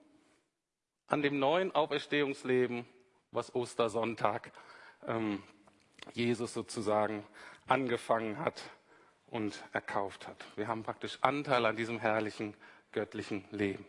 an 1.06 1.22
dem 1.22 1.38
neuen 1.38 1.74
Auferstehungsleben, 1.74 2.86
was 3.30 3.54
Ostersonntag 3.54 4.52
ähm, 5.06 5.42
Jesus 6.12 6.54
sozusagen 6.54 7.24
angefangen 7.66 8.38
hat 8.38 8.62
und 9.26 9.62
erkauft 9.72 10.26
hat. 10.26 10.44
Wir 10.56 10.68
haben 10.68 10.82
praktisch 10.82 11.18
Anteil 11.20 11.64
an 11.66 11.76
diesem 11.76 11.98
herrlichen 11.98 12.56
göttlichen 12.92 13.44
Leben. 13.50 13.86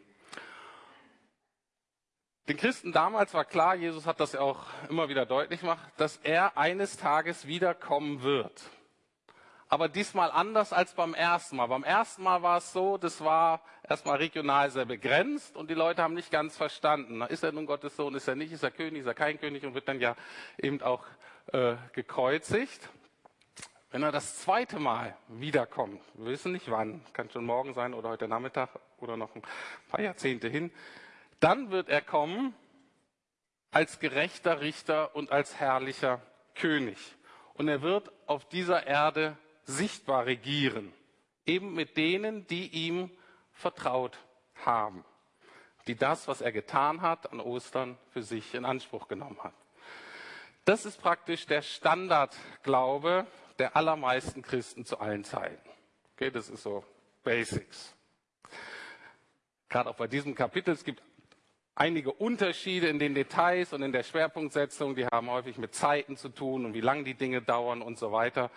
Den 2.48 2.58
Christen 2.58 2.91
damals 2.91 3.34
war 3.34 3.46
klar, 3.46 3.75
Jesus 3.75 4.06
hat 4.06 4.20
das 4.20 4.34
ja 4.34 4.41
auch 4.41 4.65
immer 4.89 5.10
wieder 5.10 5.25
deutlich 5.25 5.62
gemacht, 5.62 5.91
dass 5.98 6.18
er 6.18 6.58
eines 6.58 6.98
Tages 6.98 7.48
wiederkommen 7.48 8.24
wird. 8.24 8.63
Aber 9.71 9.87
diesmal 9.87 10.31
anders 10.31 10.73
als 10.73 10.93
beim 10.93 11.13
ersten 11.13 11.55
Mal. 11.55 11.67
Beim 11.67 11.85
ersten 11.85 12.23
Mal 12.23 12.43
war 12.43 12.57
es 12.57 12.73
so, 12.73 12.97
das 12.97 13.23
war 13.23 13.61
erstmal 13.87 14.17
regional 14.17 14.69
sehr 14.69 14.83
begrenzt 14.83 15.55
und 15.55 15.69
die 15.69 15.75
Leute 15.75 16.03
haben 16.03 16.13
nicht 16.13 16.29
ganz 16.29 16.57
verstanden. 16.57 17.21
Ist 17.21 17.41
er 17.41 17.53
nun 17.53 17.67
Gottes 17.67 17.95
Sohn, 17.95 18.13
ist 18.13 18.27
er 18.27 18.35
nicht, 18.35 18.51
ist 18.51 18.63
er 18.63 18.71
König, 18.71 18.99
ist 18.99 19.07
er 19.07 19.13
kein 19.13 19.39
König 19.39 19.65
und 19.65 19.73
wird 19.73 19.87
dann 19.87 20.01
ja 20.01 20.17
eben 20.57 20.81
auch 20.81 21.05
äh, 21.53 21.75
gekreuzigt. 21.93 22.89
Wenn 23.91 24.03
er 24.03 24.11
das 24.11 24.39
zweite 24.41 24.77
Mal 24.77 25.15
wiederkommt, 25.29 26.01
wir 26.15 26.33
wissen 26.33 26.51
nicht 26.51 26.69
wann, 26.69 27.01
kann 27.13 27.29
schon 27.29 27.45
morgen 27.45 27.73
sein 27.73 27.93
oder 27.93 28.09
heute 28.09 28.27
Nachmittag 28.27 28.71
oder 28.99 29.15
noch 29.15 29.33
ein 29.35 29.41
paar 29.89 30.01
Jahrzehnte 30.01 30.49
hin, 30.49 30.69
dann 31.39 31.71
wird 31.71 31.87
er 31.87 32.01
kommen 32.01 32.53
als 33.71 33.99
gerechter 33.99 34.59
Richter 34.59 35.15
und 35.15 35.31
als 35.31 35.61
herrlicher 35.61 36.21
König. 36.55 36.97
Und 37.53 37.69
er 37.69 37.81
wird 37.81 38.11
auf 38.27 38.43
dieser 38.49 38.85
Erde 38.85 39.37
sichtbar 39.63 40.25
regieren, 40.25 40.94
eben 41.46 41.74
mit 41.74 41.98
denen, 41.98 42.48
die 42.48 42.68
ihm 42.68 43.12
vertraut 43.51 44.18
haben, 44.65 45.06
die 45.88 45.96
das, 45.96 46.27
was 46.27 46.41
er 46.41 46.51
getan 46.51 47.01
hat 47.01 47.32
an 47.32 47.39
Ostern, 47.39 47.98
für 48.12 48.24
sich 48.24 48.53
in 48.53 48.65
Anspruch 48.65 49.08
genommen 49.08 49.39
hat. 49.44 49.53
Das 50.65 50.86
ist 50.86 51.01
praktisch 51.01 51.48
der 51.48 51.62
Standardglaube 51.62 53.25
der 53.58 53.75
allermeisten 53.75 54.41
Christen 54.41 54.86
zu 54.86 55.00
allen 55.00 55.24
Zeiten. 55.24 55.70
Okay, 56.15 56.32
das 56.32 56.50
ist 56.50 56.63
so 56.63 56.84
Basics. 57.24 57.96
Gerade 59.70 59.89
auch 59.89 59.96
bei 59.96 60.08
diesem 60.08 60.36
Kapitel, 60.36 60.72
es 60.74 60.84
gibt 60.84 61.01
einige 61.75 62.12
Unterschiede 62.12 62.88
in 62.88 63.00
den 63.00 63.15
Details 63.15 63.74
und 63.74 63.82
in 63.82 63.91
der 63.91 64.03
Schwerpunktsetzung, 64.03 64.96
die 64.96 65.06
haben 65.06 65.30
häufig 65.30 65.58
mit 65.58 65.74
Zeiten 65.74 66.18
zu 66.18 66.30
tun 66.30 66.65
und 66.65 66.74
wie 66.74 66.82
lange 66.82 67.03
die 67.03 67.15
Dinge 67.15 67.41
dauern 67.41 67.82
und 67.82 67.98
so 67.98 68.12
weiter. 68.12 68.51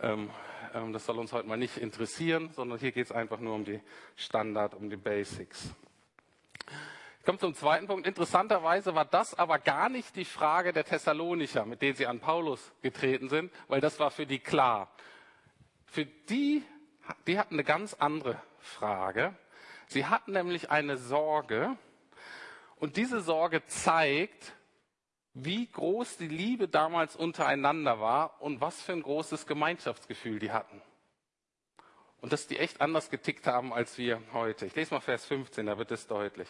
Ähm, 0.00 0.30
ähm, 0.74 0.92
das 0.92 1.06
soll 1.06 1.18
uns 1.18 1.32
heute 1.32 1.48
mal 1.48 1.56
nicht 1.56 1.76
interessieren, 1.76 2.50
sondern 2.52 2.78
hier 2.78 2.92
geht 2.92 3.06
es 3.06 3.12
einfach 3.12 3.40
nur 3.40 3.54
um 3.54 3.64
die 3.64 3.80
Standard, 4.16 4.74
um 4.74 4.90
die 4.90 4.96
Basics. 4.96 5.70
Ich 7.18 7.24
komme 7.24 7.38
zum 7.38 7.54
zweiten 7.54 7.86
Punkt. 7.86 8.06
Interessanterweise 8.06 8.94
war 8.94 9.04
das 9.04 9.34
aber 9.34 9.58
gar 9.58 9.88
nicht 9.88 10.16
die 10.16 10.24
Frage 10.24 10.72
der 10.72 10.84
Thessalonicher, 10.84 11.66
mit 11.66 11.82
denen 11.82 11.94
sie 11.94 12.06
an 12.06 12.20
Paulus 12.20 12.72
getreten 12.82 13.28
sind, 13.28 13.52
weil 13.68 13.80
das 13.80 14.00
war 14.00 14.10
für 14.10 14.26
die 14.26 14.38
klar. 14.38 14.90
Für 15.86 16.06
die, 16.06 16.62
die 17.26 17.38
hatten 17.38 17.54
eine 17.54 17.64
ganz 17.64 17.94
andere 17.94 18.40
Frage. 18.58 19.34
Sie 19.86 20.06
hatten 20.06 20.32
nämlich 20.32 20.70
eine 20.70 20.96
Sorge, 20.96 21.76
und 22.80 22.96
diese 22.96 23.20
Sorge 23.20 23.64
zeigt, 23.66 24.54
wie 25.44 25.66
groß 25.66 26.16
die 26.16 26.28
Liebe 26.28 26.68
damals 26.68 27.16
untereinander 27.16 28.00
war 28.00 28.40
und 28.40 28.60
was 28.60 28.82
für 28.82 28.92
ein 28.92 29.02
großes 29.02 29.46
Gemeinschaftsgefühl 29.46 30.38
die 30.38 30.50
hatten. 30.50 30.82
Und 32.20 32.32
dass 32.32 32.46
die 32.48 32.58
echt 32.58 32.80
anders 32.80 33.10
getickt 33.10 33.46
haben 33.46 33.72
als 33.72 33.96
wir 33.98 34.20
heute. 34.32 34.66
Ich 34.66 34.74
lese 34.74 34.94
mal 34.94 35.00
Vers 35.00 35.24
15, 35.26 35.66
da 35.66 35.78
wird 35.78 35.92
es 35.92 36.06
deutlich. 36.06 36.48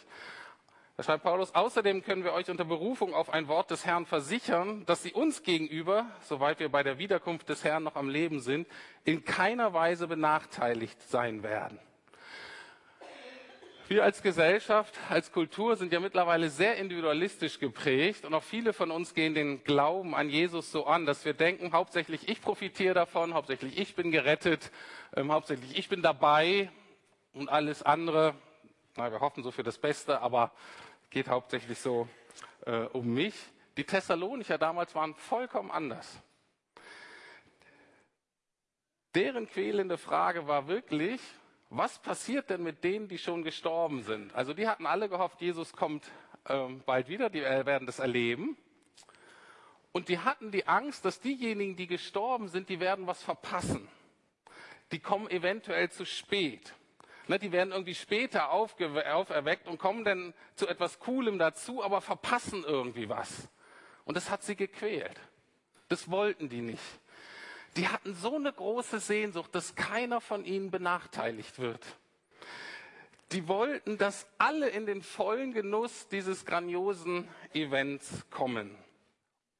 Da 0.97 1.04
schreibt 1.04 1.23
Paulus, 1.23 1.54
außerdem 1.54 2.02
können 2.02 2.25
wir 2.25 2.33
euch 2.33 2.50
unter 2.50 2.64
Berufung 2.64 3.14
auf 3.14 3.30
ein 3.30 3.47
Wort 3.47 3.71
des 3.71 3.85
Herrn 3.85 4.04
versichern, 4.04 4.85
dass 4.87 5.02
sie 5.02 5.12
uns 5.12 5.42
gegenüber, 5.45 6.07
soweit 6.23 6.59
wir 6.59 6.71
bei 6.71 6.83
der 6.83 6.99
Wiederkunft 6.99 7.49
des 7.49 7.62
Herrn 7.62 7.85
noch 7.85 7.95
am 7.95 8.09
Leben 8.09 8.40
sind, 8.40 8.66
in 9.04 9.25
keiner 9.25 9.73
Weise 9.75 10.09
benachteiligt 10.09 11.00
sein 11.02 11.45
werden. 11.45 11.78
Wir 13.88 14.04
als 14.04 14.21
Gesellschaft, 14.21 14.99
als 15.09 15.33
Kultur 15.33 15.75
sind 15.75 15.95
ja 15.95 15.99
mittlerweile 15.99 16.50
sehr 16.50 16.76
individualistisch 16.76 17.59
geprägt 17.59 18.26
und 18.26 18.35
auch 18.35 18.42
viele 18.42 18.75
von 18.75 18.90
uns 18.90 19.14
gehen 19.14 19.33
den 19.33 19.64
Glauben 19.64 20.14
an 20.14 20.28
Jesus 20.28 20.71
so 20.71 20.85
an, 20.85 21.07
dass 21.07 21.25
wir 21.25 21.33
denken, 21.33 21.73
hauptsächlich 21.73 22.28
ich 22.28 22.42
profitiere 22.42 22.92
davon, 22.92 23.33
hauptsächlich 23.33 23.78
ich 23.78 23.95
bin 23.95 24.11
gerettet, 24.11 24.73
ähm, 25.16 25.33
hauptsächlich 25.33 25.78
ich 25.78 25.88
bin 25.88 26.02
dabei 26.02 26.71
und 27.33 27.49
alles 27.49 27.83
andere, 27.83 28.35
na, 28.97 29.11
wir 29.11 29.21
hoffen 29.21 29.42
so 29.42 29.50
für 29.50 29.62
das 29.62 29.78
Beste, 29.78 30.21
aber 30.21 30.52
geht 31.09 31.28
hauptsächlich 31.28 31.78
so 31.78 32.07
äh, 32.66 32.80
um 32.92 33.14
mich. 33.14 33.35
Die 33.78 33.85
Thessalonicher 33.85 34.59
damals 34.59 34.95
waren 34.95 35.14
vollkommen 35.14 35.71
anders. 35.71 36.21
Deren 39.14 39.49
quälende 39.49 39.97
Frage 39.97 40.47
war 40.47 40.68
wirklich, 40.68 41.23
was 41.70 41.98
passiert 41.98 42.50
denn 42.50 42.62
mit 42.62 42.82
denen, 42.82 43.08
die 43.08 43.18
schon 43.18 43.42
gestorben 43.42 44.02
sind? 44.02 44.34
Also 44.34 44.54
die 44.54 44.66
hatten 44.66 44.87
alle 44.87 45.08
gehofft, 45.08 45.40
Jesus 45.40 45.72
kommt 45.72 46.10
ähm, 46.48 46.82
bald 46.87 47.08
wieder, 47.08 47.28
die 47.28 47.42
werden 47.42 47.87
das 47.87 47.98
erleben. 47.98 48.56
Und 49.92 50.08
die 50.08 50.18
hatten 50.18 50.50
die 50.50 50.66
Angst, 50.66 51.04
dass 51.04 51.20
diejenigen, 51.20 51.76
die 51.76 51.87
gestorben 51.87 52.48
sind, 52.48 52.68
die 52.68 52.80
werden 52.80 53.06
was 53.06 53.22
verpassen. 53.22 53.88
Die 54.92 54.98
kommen 54.98 55.28
eventuell 55.30 55.90
zu 55.90 56.06
spät. 56.06 56.75
Ne, 57.26 57.38
die 57.38 57.52
werden 57.52 57.72
irgendwie 57.72 57.94
später 57.94 58.50
auferweckt 58.50 59.68
und 59.68 59.78
kommen 59.78 60.04
dann 60.04 60.32
zu 60.54 60.66
etwas 60.66 60.98
Coolem 60.98 61.38
dazu, 61.38 61.84
aber 61.84 62.00
verpassen 62.00 62.64
irgendwie 62.64 63.10
was. 63.10 63.48
Und 64.06 64.16
das 64.16 64.30
hat 64.30 64.42
sie 64.42 64.56
gequält. 64.56 65.20
Das 65.88 66.10
wollten 66.10 66.48
die 66.48 66.62
nicht 66.62 66.82
die 67.78 67.88
hatten 67.88 68.12
so 68.14 68.35
eine 68.35 68.52
große 68.52 68.99
Sehnsucht, 68.99 69.54
dass 69.54 69.76
keiner 69.76 70.20
von 70.20 70.44
ihnen 70.44 70.70
benachteiligt 70.70 71.58
wird. 71.61 71.87
die 73.32 73.47
wollten, 73.47 73.99
dass 73.99 74.26
alle 74.38 74.68
in 74.70 74.87
den 74.87 75.02
vollen 75.02 75.52
Genuss 75.52 76.08
dieses 76.08 76.47
grandiosen 76.47 77.28
Events 77.52 78.25
kommen. 78.30 78.75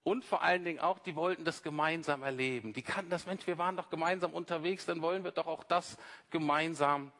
Und 0.03 0.25
vor 0.25 0.43
allen 0.43 0.65
Dingen 0.65 0.79
auch, 0.79 0.99
die 0.99 1.15
wollten 1.15 1.45
das 1.45 1.63
gemeinsam 1.63 2.23
erleben. 2.23 2.73
Die 2.73 2.81
kannten 2.81 3.11
das, 3.11 3.27
Mensch, 3.27 3.47
wir 3.47 3.59
waren 3.59 3.77
doch 3.77 3.91
gemeinsam 3.91 4.33
unterwegs, 4.33 4.87
dann 4.87 5.03
wollen 5.03 5.23
wir 5.23 5.33
doch 5.33 5.47
auch 5.47 5.65
das 5.65 5.99
gemeinsam 6.31 7.13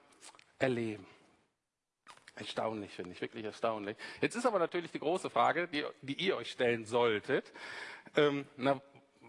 erleben. 0.59 1.07
Erstaunlich, 2.35 2.93
finde 2.93 3.13
ich, 3.13 3.21
wirklich 3.21 3.45
erstaunlich. 3.45 3.97
Jetzt 4.23 4.37
ist 4.37 4.47
aber 4.47 4.59
natürlich 4.59 4.91
die 4.91 5.01
große 5.01 5.29
Frage, 5.29 5.69
die, 5.69 5.85
die 6.01 6.15
ihr 6.15 6.37
euch 6.37 6.51
stellen 6.51 6.87
solltet. 6.87 7.53
Ähm, 8.17 8.47
na, 8.57 8.81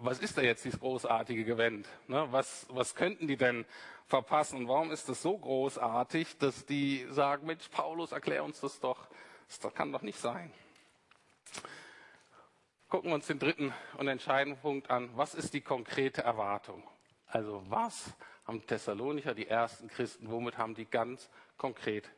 was 0.02 0.20
ist 0.20 0.38
da 0.38 0.42
jetzt 0.42 0.66
dieses 0.66 0.80
großartige 0.80 1.44
Gewand? 1.44 1.88
Ne, 2.08 2.28
was, 2.32 2.66
was 2.70 2.96
könnten 2.96 3.28
die 3.28 3.38
denn 3.38 3.66
verpassen? 4.08 4.68
Warum 4.68 4.92
ist 4.92 5.10
das 5.10 5.22
so 5.22 5.38
großartig, 5.38 6.38
dass 6.38 6.66
die 6.66 7.06
sagen, 7.10 7.46
Mensch, 7.46 7.68
Paulus, 7.70 8.12
erklär 8.12 8.44
uns 8.44 8.60
das 8.60 8.80
doch. 8.80 9.08
Das 9.48 9.74
kann 9.74 9.92
doch 9.92 10.02
nicht 10.02 10.20
sein. 10.20 10.52
Gucken 12.88 13.12
wir 13.12 13.16
uns 13.16 13.28
den 13.28 13.40
dritten 13.40 13.74
und 13.98 14.08
entscheidenden 14.08 14.60
Punkt 14.60 14.90
an. 14.90 15.12
Was 15.16 15.36
ist 15.36 15.54
die 15.54 15.62
konkrete 15.62 16.24
Erwartung? 16.24 16.84
Also 17.28 17.64
was 17.70 18.12
haben 18.46 18.66
Thessalonicher, 18.66 19.36
die 19.36 19.48
ersten 19.48 19.88
Christen, 19.90 20.30
womit 20.32 20.58
haben 20.58 20.74
die 20.74 20.86
ganz 20.86 21.30
konkret 21.58 22.10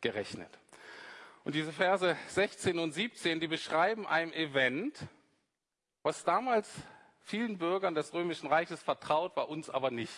gerechnet? 0.00 0.50
Und 1.44 1.54
diese 1.54 1.72
Verse 1.72 2.16
16 2.28 2.78
und 2.78 2.92
17, 2.92 3.38
die 3.38 3.46
beschreiben 3.46 4.06
ein 4.06 4.32
Event, 4.32 5.06
was 6.02 6.24
damals 6.24 6.68
vielen 7.28 7.58
Bürgern 7.58 7.94
des 7.94 8.14
Römischen 8.14 8.48
Reiches 8.48 8.82
vertraut 8.82 9.36
war, 9.36 9.48
uns 9.48 9.68
aber 9.68 9.90
nicht. 9.90 10.12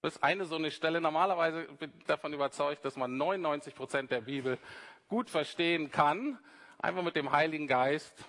Das 0.00 0.16
ist 0.16 0.22
eine 0.22 0.46
so 0.46 0.56
eine 0.56 0.70
Stelle. 0.70 1.00
Normalerweise 1.00 1.64
bin 1.78 1.92
ich 1.98 2.04
davon 2.04 2.32
überzeugt, 2.32 2.84
dass 2.84 2.96
man 2.96 3.16
99 3.16 3.74
Prozent 3.74 4.10
der 4.10 4.22
Bibel 4.22 4.58
gut 5.08 5.28
verstehen 5.28 5.90
kann, 5.90 6.38
einfach 6.78 7.02
mit 7.02 7.14
dem 7.16 7.30
Heiligen 7.30 7.66
Geist. 7.66 8.24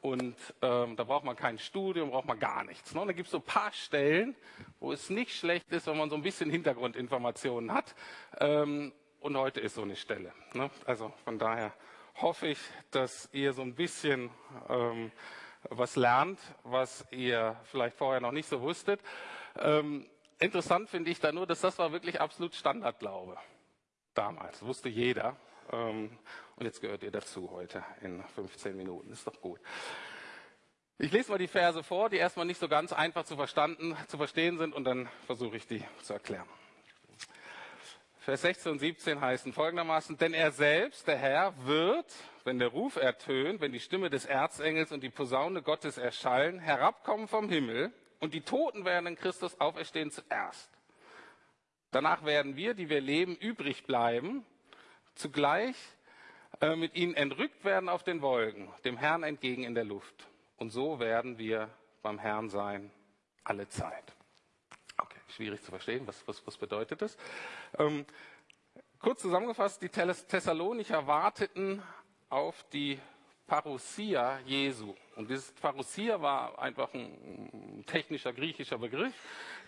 Und 0.00 0.36
ähm, 0.62 0.96
da 0.96 1.04
braucht 1.04 1.24
man 1.24 1.36
kein 1.36 1.58
Studium, 1.58 2.10
braucht 2.10 2.26
man 2.26 2.38
gar 2.38 2.64
nichts. 2.64 2.94
Ne? 2.94 3.00
Und 3.00 3.08
da 3.08 3.12
gibt 3.12 3.26
es 3.26 3.32
so 3.32 3.38
ein 3.38 3.44
paar 3.44 3.72
Stellen, 3.72 4.36
wo 4.78 4.92
es 4.92 5.08
nicht 5.08 5.32
schlecht 5.36 5.70
ist, 5.72 5.86
wenn 5.86 5.96
man 5.96 6.10
so 6.10 6.16
ein 6.16 6.22
bisschen 6.22 6.50
Hintergrundinformationen 6.50 7.72
hat. 7.72 7.94
Ähm, 8.38 8.92
und 9.20 9.36
heute 9.36 9.60
ist 9.60 9.74
so 9.74 9.82
eine 9.82 9.96
Stelle. 9.96 10.32
Ne? 10.54 10.70
Also 10.84 11.12
von 11.24 11.38
daher 11.38 11.72
hoffe 12.16 12.48
ich, 12.48 12.58
dass 12.90 13.28
ihr 13.32 13.52
so 13.52 13.62
ein 13.62 13.74
bisschen 13.74 14.30
ähm, 14.68 15.10
was 15.70 15.96
lernt, 15.96 16.38
was 16.62 17.04
ihr 17.10 17.56
vielleicht 17.64 17.96
vorher 17.96 18.20
noch 18.20 18.32
nicht 18.32 18.48
so 18.48 18.60
wusstet. 18.60 19.00
Ähm, 19.58 20.06
interessant 20.38 20.88
finde 20.90 21.10
ich 21.10 21.20
da 21.20 21.32
nur, 21.32 21.46
dass 21.46 21.60
das 21.60 21.78
war 21.78 21.92
wirklich 21.92 22.20
absolut 22.20 22.54
Standardglaube. 22.54 23.36
Damals, 24.14 24.62
wusste 24.62 24.88
jeder. 24.88 25.36
Ähm, 25.72 26.16
und 26.56 26.64
jetzt 26.64 26.80
gehört 26.80 27.02
ihr 27.02 27.10
dazu 27.10 27.50
heute 27.50 27.84
in 28.00 28.22
15 28.34 28.76
Minuten. 28.76 29.12
Ist 29.12 29.26
doch 29.26 29.40
gut. 29.40 29.60
Ich 30.98 31.12
lese 31.12 31.30
mal 31.30 31.38
die 31.38 31.48
Verse 31.48 31.82
vor, 31.82 32.08
die 32.08 32.16
erstmal 32.16 32.46
nicht 32.46 32.58
so 32.58 32.68
ganz 32.68 32.92
einfach 32.92 33.24
zu, 33.24 33.36
zu 33.36 34.16
verstehen 34.16 34.56
sind 34.56 34.74
und 34.74 34.84
dann 34.84 35.08
versuche 35.26 35.56
ich 35.56 35.66
die 35.66 35.84
zu 36.02 36.14
erklären. 36.14 36.48
Vers 38.26 38.42
16 38.42 38.72
und 38.72 38.78
17 38.80 39.20
heißen 39.20 39.52
folgendermaßen, 39.52 40.18
denn 40.18 40.34
er 40.34 40.50
selbst, 40.50 41.06
der 41.06 41.16
Herr, 41.16 41.54
wird, 41.64 42.12
wenn 42.42 42.58
der 42.58 42.66
Ruf 42.66 42.96
ertönt, 42.96 43.60
wenn 43.60 43.70
die 43.70 43.78
Stimme 43.78 44.10
des 44.10 44.24
Erzengels 44.24 44.90
und 44.90 45.04
die 45.04 45.10
Posaune 45.10 45.62
Gottes 45.62 45.96
erschallen, 45.96 46.58
herabkommen 46.58 47.28
vom 47.28 47.48
Himmel 47.48 47.92
und 48.18 48.34
die 48.34 48.40
Toten 48.40 48.84
werden 48.84 49.06
in 49.06 49.14
Christus 49.14 49.60
auferstehen 49.60 50.10
zuerst. 50.10 50.68
Danach 51.92 52.24
werden 52.24 52.56
wir, 52.56 52.74
die 52.74 52.88
wir 52.88 53.00
leben, 53.00 53.36
übrig 53.36 53.84
bleiben, 53.84 54.44
zugleich 55.14 55.76
äh, 56.60 56.74
mit 56.74 56.96
ihnen 56.96 57.14
entrückt 57.14 57.64
werden 57.64 57.88
auf 57.88 58.02
den 58.02 58.22
Wolken, 58.22 58.68
dem 58.84 58.96
Herrn 58.96 59.22
entgegen 59.22 59.62
in 59.62 59.76
der 59.76 59.84
Luft. 59.84 60.26
Und 60.56 60.70
so 60.70 60.98
werden 60.98 61.38
wir 61.38 61.70
beim 62.02 62.18
Herrn 62.18 62.48
sein 62.48 62.90
alle 63.44 63.68
Zeit 63.68 64.15
schwierig 65.28 65.62
zu 65.62 65.70
verstehen. 65.70 66.06
Was, 66.06 66.26
was, 66.26 66.46
was 66.46 66.56
bedeutet 66.56 67.02
das? 67.02 67.16
Ähm, 67.78 68.06
kurz 68.98 69.22
zusammengefasst, 69.22 69.82
die 69.82 69.88
Thessalonicher 69.88 71.06
warteten 71.06 71.82
auf 72.28 72.64
die 72.72 72.98
Parousia 73.46 74.40
Jesu. 74.44 74.94
Und 75.14 75.30
dieses 75.30 75.52
Parousia 75.52 76.20
war 76.20 76.58
einfach 76.58 76.92
ein 76.94 77.84
technischer 77.86 78.32
griechischer 78.32 78.78
Begriff 78.78 79.14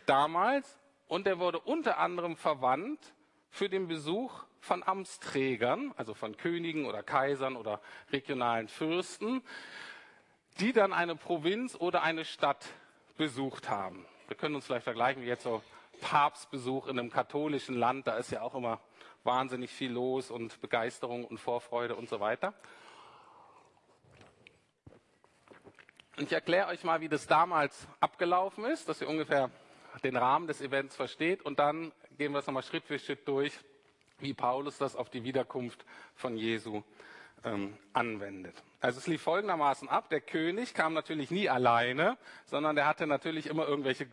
damals. 0.07 0.79
Und 1.07 1.27
der 1.27 1.39
wurde 1.39 1.61
unter 1.61 1.99
anderem 1.99 2.37
verwandt 2.37 3.15
für 3.51 3.69
den 3.69 3.89
Besuch 3.89 4.45
von 4.61 4.83
Amtsträgern, 4.83 5.95
also 5.97 6.15
von 6.15 6.37
Königen 6.37 6.85
oder 6.87 7.03
Kaisern 7.03 7.57
oder 7.57 7.81
regionalen 8.11 8.69
Fürsten, 8.69 9.43
die 10.61 10.73
dann 10.73 10.93
eine 10.93 11.17
Provinz 11.17 11.77
oder 11.77 12.03
eine 12.03 12.25
Stadt 12.25 12.67
besucht 13.17 13.71
haben. 13.71 14.05
Wir 14.29 14.37
können 14.37 14.55
uns 14.55 14.67
vielleicht 14.67 14.85
vergleichen, 14.85 15.23
wie 15.23 15.27
jetzt 15.27 15.45
so 15.45 15.63
Papstbesuch 16.03 16.87
in 16.87 16.99
einem 16.99 17.11
katholischen 17.11 17.75
Land, 17.75 18.07
da 18.07 18.19
ist 18.19 18.31
ja 18.31 18.43
auch 18.43 18.55
immer 18.55 18.79
wahnsinnig 19.25 19.71
viel 19.73 19.91
los 19.91 20.31
und 20.31 20.61
Begeisterung 20.61 21.25
und 21.25 21.39
Vorfreude 21.39 21.97
und 21.97 22.11
so 22.11 22.21
weiter. 22.21 22.53
Und 26.19 26.25
ich 26.25 26.33
erkläre 26.33 26.69
euch 26.69 26.85
mal, 26.85 27.01
wie 27.01 27.09
das 27.09 27.27
damals 27.27 27.89
abgelaufen 28.01 28.67
ist, 28.67 28.89
dass 28.89 29.01
ihr 29.01 29.09
ungefähr 29.09 29.51
den 30.05 30.17
Rahmen 30.17 30.47
des 30.47 30.61
Events 30.61 30.95
versteht 30.95 31.41
und 31.43 31.59
dann 31.59 31.91
gehen 32.19 32.33
wir 32.33 32.41
es 32.41 32.47
nochmal 32.47 32.63
Schritt 32.63 32.85
für 32.85 32.99
Schritt 32.99 33.27
durch, 33.27 33.53
wie 34.19 34.35
Paulus 34.35 34.77
das 34.77 34.95
auf 34.95 35.09
die 35.09 35.25
Wiederkunft 35.25 35.87
von 36.15 36.37
Jesu 36.37 36.83
ähm, 37.45 37.79
anwendet. 37.95 38.63
Also 38.81 38.99
es 38.99 39.07
lief 39.07 39.23
folgendermaßen 39.23 39.89
ab. 39.89 40.09
Der 40.11 40.21
König 40.21 40.75
kam 40.75 40.95
natürlich 40.95 41.31
nie 41.31 41.49
alleine, 41.49 42.17
sondern 42.45 42.77
der 42.77 42.87
hatte 42.87 43.07
natürlich 43.07 43.47
immer 43.47 43.67
irgendwelche 43.67 44.07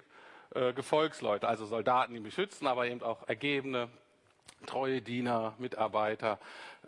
äh, 0.56 0.74
Gefolgsleute, 0.74 1.48
also 1.48 1.66
Soldaten, 1.66 2.14
die 2.14 2.18
ihn 2.18 2.24
beschützen, 2.24 2.66
aber 2.68 2.88
eben 2.88 3.04
auch 3.04 3.28
ergebene, 3.28 3.90
treue 4.66 5.02
Diener, 5.02 5.54
Mitarbeiter, 5.60 6.40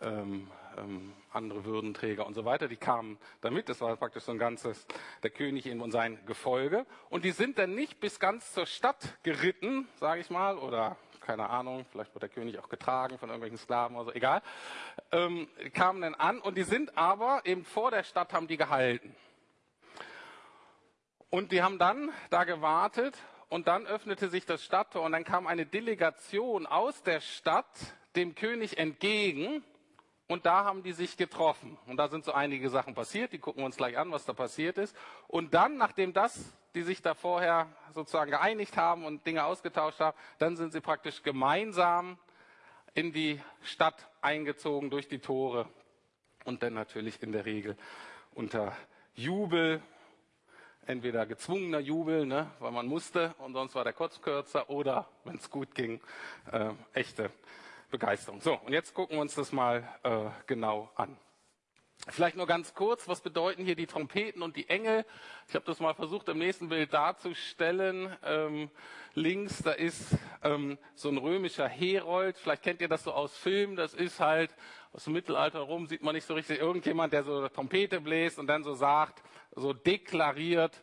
ähm, 0.01 0.49
ähm, 0.77 1.13
andere 1.33 1.65
Würdenträger 1.65 2.25
und 2.25 2.33
so 2.33 2.45
weiter, 2.45 2.67
die 2.67 2.77
kamen 2.77 3.17
damit. 3.41 3.69
Das 3.69 3.81
war 3.81 3.95
praktisch 3.95 4.23
so 4.23 4.31
ein 4.31 4.39
ganzes, 4.39 4.87
der 5.21 5.29
König 5.29 5.69
und 5.69 5.91
sein 5.91 6.19
Gefolge. 6.25 6.85
Und 7.09 7.25
die 7.25 7.31
sind 7.31 7.59
dann 7.59 7.75
nicht 7.75 7.99
bis 7.99 8.19
ganz 8.19 8.53
zur 8.53 8.65
Stadt 8.65 9.17
geritten, 9.23 9.87
sage 9.99 10.21
ich 10.21 10.29
mal, 10.29 10.57
oder 10.57 10.97
keine 11.27 11.49
Ahnung, 11.49 11.85
vielleicht 11.91 12.15
wird 12.15 12.21
der 12.21 12.29
König 12.29 12.57
auch 12.57 12.69
getragen 12.69 13.17
von 13.17 13.27
irgendwelchen 13.27 13.57
Sklaven 13.57 13.97
oder 13.97 14.05
so, 14.05 14.13
egal, 14.13 14.41
ähm, 15.11 15.49
kamen 15.73 16.01
dann 16.01 16.15
an 16.15 16.39
und 16.39 16.57
die 16.57 16.63
sind 16.63 16.97
aber 16.97 17.41
eben 17.43 17.65
vor 17.65 17.91
der 17.91 18.03
Stadt 18.03 18.31
haben 18.31 18.47
die 18.47 18.55
gehalten. 18.55 19.13
Und 21.29 21.51
die 21.51 21.61
haben 21.61 21.79
dann 21.79 22.11
da 22.29 22.45
gewartet 22.45 23.17
und 23.49 23.67
dann 23.67 23.85
öffnete 23.85 24.29
sich 24.29 24.45
das 24.45 24.63
Stadttor 24.63 25.03
und 25.03 25.11
dann 25.11 25.25
kam 25.25 25.47
eine 25.47 25.65
Delegation 25.65 26.65
aus 26.65 27.03
der 27.03 27.19
Stadt 27.19 27.67
dem 28.15 28.33
König 28.33 28.77
entgegen 28.77 29.65
und 30.29 30.45
da 30.45 30.63
haben 30.63 30.81
die 30.81 30.93
sich 30.93 31.17
getroffen. 31.17 31.77
Und 31.87 31.97
da 31.97 32.07
sind 32.07 32.23
so 32.23 32.31
einige 32.31 32.69
Sachen 32.69 32.95
passiert, 32.95 33.33
die 33.33 33.39
gucken 33.39 33.63
wir 33.63 33.65
uns 33.65 33.75
gleich 33.75 33.97
an, 33.97 34.11
was 34.11 34.23
da 34.23 34.31
passiert 34.31 34.77
ist. 34.77 34.95
Und 35.27 35.53
dann, 35.53 35.75
nachdem 35.75 36.13
das 36.13 36.53
die 36.77 36.83
sich 36.83 37.01
da 37.01 37.15
vorher 37.15 37.67
sozusagen 37.95 38.29
geeinigt 38.29 38.77
haben 38.77 39.03
und 39.03 39.25
Dinge 39.25 39.43
ausgetauscht 39.45 39.99
haben, 39.99 40.15
dann 40.37 40.55
sind 40.55 40.73
sie 40.73 40.79
praktisch 40.79 41.23
gemeinsam 41.23 42.19
in 42.93 43.11
die 43.11 43.41
Stadt 43.63 44.07
eingezogen 44.21 44.91
durch 44.91 45.07
die 45.07 45.17
Tore 45.17 45.67
und 46.45 46.61
dann 46.61 46.75
natürlich 46.75 47.21
in 47.23 47.31
der 47.31 47.45
Regel 47.45 47.75
unter 48.35 48.77
Jubel, 49.15 49.81
entweder 50.85 51.25
gezwungener 51.25 51.79
Jubel, 51.79 52.27
ne, 52.27 52.51
weil 52.59 52.71
man 52.71 52.85
musste 52.85 53.33
und 53.39 53.53
sonst 53.53 53.73
war 53.73 53.83
der 53.83 53.93
kurz 53.93 54.21
kürzer 54.21 54.69
oder, 54.69 55.07
wenn 55.23 55.37
es 55.37 55.49
gut 55.49 55.73
ging, 55.73 55.99
äh, 56.51 56.73
echte 56.93 57.31
Begeisterung. 57.89 58.39
So, 58.41 58.53
und 58.53 58.71
jetzt 58.71 58.93
gucken 58.93 59.17
wir 59.17 59.21
uns 59.21 59.33
das 59.33 59.51
mal 59.51 59.83
äh, 60.03 60.29
genau 60.45 60.91
an. 60.95 61.17
Vielleicht 62.09 62.37
nur 62.37 62.47
ganz 62.47 62.73
kurz, 62.73 63.09
was 63.09 63.19
bedeuten 63.19 63.65
hier 63.65 63.75
die 63.75 63.85
Trompeten 63.85 64.41
und 64.41 64.55
die 64.55 64.69
Engel? 64.69 65.05
Ich 65.49 65.55
habe 65.55 65.65
das 65.65 65.81
mal 65.81 65.93
versucht 65.93 66.29
im 66.29 66.37
nächsten 66.37 66.69
Bild 66.69 66.93
darzustellen. 66.93 68.15
Ähm, 68.23 68.71
links, 69.13 69.61
da 69.61 69.73
ist 69.73 70.17
ähm, 70.41 70.77
so 70.95 71.09
ein 71.09 71.17
römischer 71.17 71.67
Herold. 71.67 72.37
Vielleicht 72.37 72.63
kennt 72.63 72.79
ihr 72.79 72.87
das 72.87 73.03
so 73.03 73.11
aus 73.11 73.35
Filmen. 73.35 73.75
Das 73.75 73.93
ist 73.93 74.21
halt 74.21 74.55
aus 74.93 75.03
dem 75.03 75.13
Mittelalter 75.13 75.59
rum, 75.59 75.85
sieht 75.85 76.01
man 76.01 76.15
nicht 76.15 76.25
so 76.25 76.33
richtig 76.33 76.59
irgendjemand, 76.59 77.11
der 77.11 77.23
so 77.23 77.39
eine 77.39 77.51
Trompete 77.51 77.99
bläst 77.99 78.39
und 78.39 78.47
dann 78.47 78.63
so 78.63 78.73
sagt, 78.73 79.21
so 79.53 79.73
deklariert, 79.73 80.81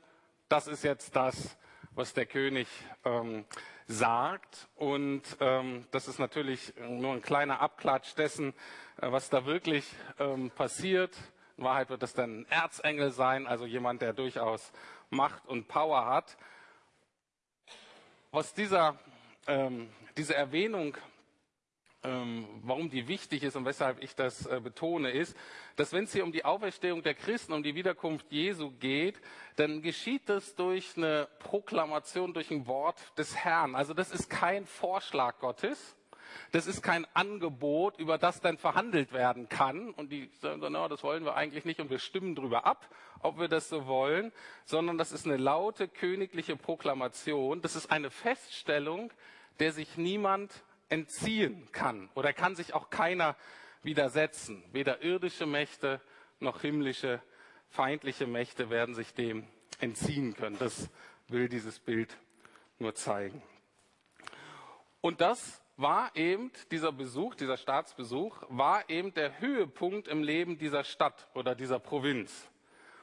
das 0.49 0.67
ist 0.67 0.85
jetzt 0.85 1.17
das, 1.17 1.57
was 1.93 2.13
der 2.13 2.27
König 2.27 2.69
ähm, 3.05 3.47
sagt. 3.87 4.68
Und 4.77 5.23
ähm, 5.40 5.87
das 5.90 6.09
ist 6.09 6.18
natürlich 6.18 6.73
nur 6.88 7.12
ein 7.12 7.23
kleiner 7.23 7.61
Abklatsch 7.61 8.14
dessen, 8.16 8.55
äh, 9.01 9.11
was 9.11 9.31
da 9.31 9.47
wirklich 9.47 9.87
ähm, 10.18 10.51
passiert. 10.51 11.16
In 11.57 11.64
Wahrheit 11.64 11.90
wird 11.90 12.03
es 12.03 12.14
dann 12.14 12.40
ein 12.40 12.47
Erzengel 12.51 13.11
sein, 13.11 13.47
also 13.47 13.66
jemand, 13.66 14.03
der 14.03 14.12
durchaus 14.12 14.73
Macht 15.11 15.47
und 15.47 15.68
Power 15.68 16.07
hat. 16.07 16.37
Aus 18.33 18.55
dieser 18.55 18.99
ähm, 19.47 19.88
diese 20.16 20.35
Erwähnung 20.35 20.97
warum 22.62 22.90
die 22.90 23.09
wichtig 23.09 23.43
ist 23.43 23.57
und 23.57 23.64
weshalb 23.64 24.03
ich 24.03 24.14
das 24.14 24.45
äh, 24.47 24.61
betone, 24.62 25.11
ist, 25.11 25.35
dass 25.77 25.93
wenn 25.93 26.05
es 26.05 26.12
hier 26.12 26.25
um 26.25 26.33
die 26.33 26.45
Auferstehung 26.45 27.03
der 27.03 27.14
Christen, 27.14 27.55
um 27.55 27.62
die 27.62 27.75
Wiederkunft 27.75 28.31
Jesu 28.31 28.73
geht, 28.73 29.21
dann 29.57 29.81
geschieht 29.81 30.29
das 30.29 30.55
durch 30.55 30.97
eine 30.97 31.29
Proklamation, 31.38 32.35
durch 32.35 32.51
ein 32.51 32.67
Wort 32.67 32.99
des 33.17 33.35
Herrn. 33.37 33.75
Also 33.75 33.95
das 33.95 34.11
ist 34.11 34.29
kein 34.29 34.67
Vorschlag 34.67 35.38
Gottes. 35.38 35.97
Das 36.53 36.67
ist 36.67 36.83
kein 36.83 37.07
Angebot, 37.14 37.99
über 37.99 38.19
das 38.19 38.40
dann 38.40 38.59
verhandelt 38.59 39.12
werden 39.12 39.49
kann. 39.49 39.90
Und 39.90 40.11
die 40.11 40.31
sagen 40.40 40.61
so, 40.61 40.69
no, 40.69 40.88
das 40.88 41.03
wollen 41.03 41.25
wir 41.25 41.37
eigentlich 41.37 41.64
nicht 41.64 41.81
und 41.81 41.90
wir 41.90 41.99
stimmen 41.99 42.35
drüber 42.35 42.67
ab, 42.67 42.88
ob 43.21 43.38
wir 43.38 43.49
das 43.49 43.69
so 43.69 43.87
wollen, 43.87 44.33
sondern 44.64 44.99
das 44.99 45.12
ist 45.12 45.27
eine 45.27 45.37
laute 45.37 45.88
königliche 45.88 46.57
Proklamation. 46.57 47.62
Das 47.62 47.77
ist 47.77 47.90
eine 47.90 48.11
Feststellung, 48.11 49.12
der 49.59 49.73
sich 49.73 49.97
niemand 49.97 50.64
entziehen 50.94 51.68
kann 51.72 52.09
oder 52.14 52.33
kann 52.33 52.54
sich 52.54 52.72
auch 52.72 52.88
keiner 52.88 53.37
widersetzen. 53.83 54.64
Weder 54.72 55.02
irdische 55.02 55.46
Mächte 55.46 56.00
noch 56.40 56.61
himmlische 56.61 57.20
feindliche 57.68 58.26
Mächte 58.26 58.70
werden 58.70 58.94
sich 58.94 59.14
dem 59.14 59.46
entziehen 59.80 60.35
können. 60.35 60.57
Das 60.59 60.88
will 61.28 61.48
dieses 61.48 61.80
Bild 61.80 62.16
nur 62.78 62.94
zeigen. 62.94 63.42
Und 65.00 65.20
das 65.20 65.61
war 65.76 66.14
eben 66.14 66.52
dieser 66.70 66.92
Besuch, 66.92 67.35
dieser 67.35 67.57
Staatsbesuch, 67.57 68.44
war 68.48 68.88
eben 68.88 69.12
der 69.12 69.40
Höhepunkt 69.40 70.07
im 70.07 70.22
Leben 70.22 70.57
dieser 70.57 70.85
Stadt 70.85 71.28
oder 71.35 71.57
dieser 71.57 71.80
Provinz. 71.80 72.48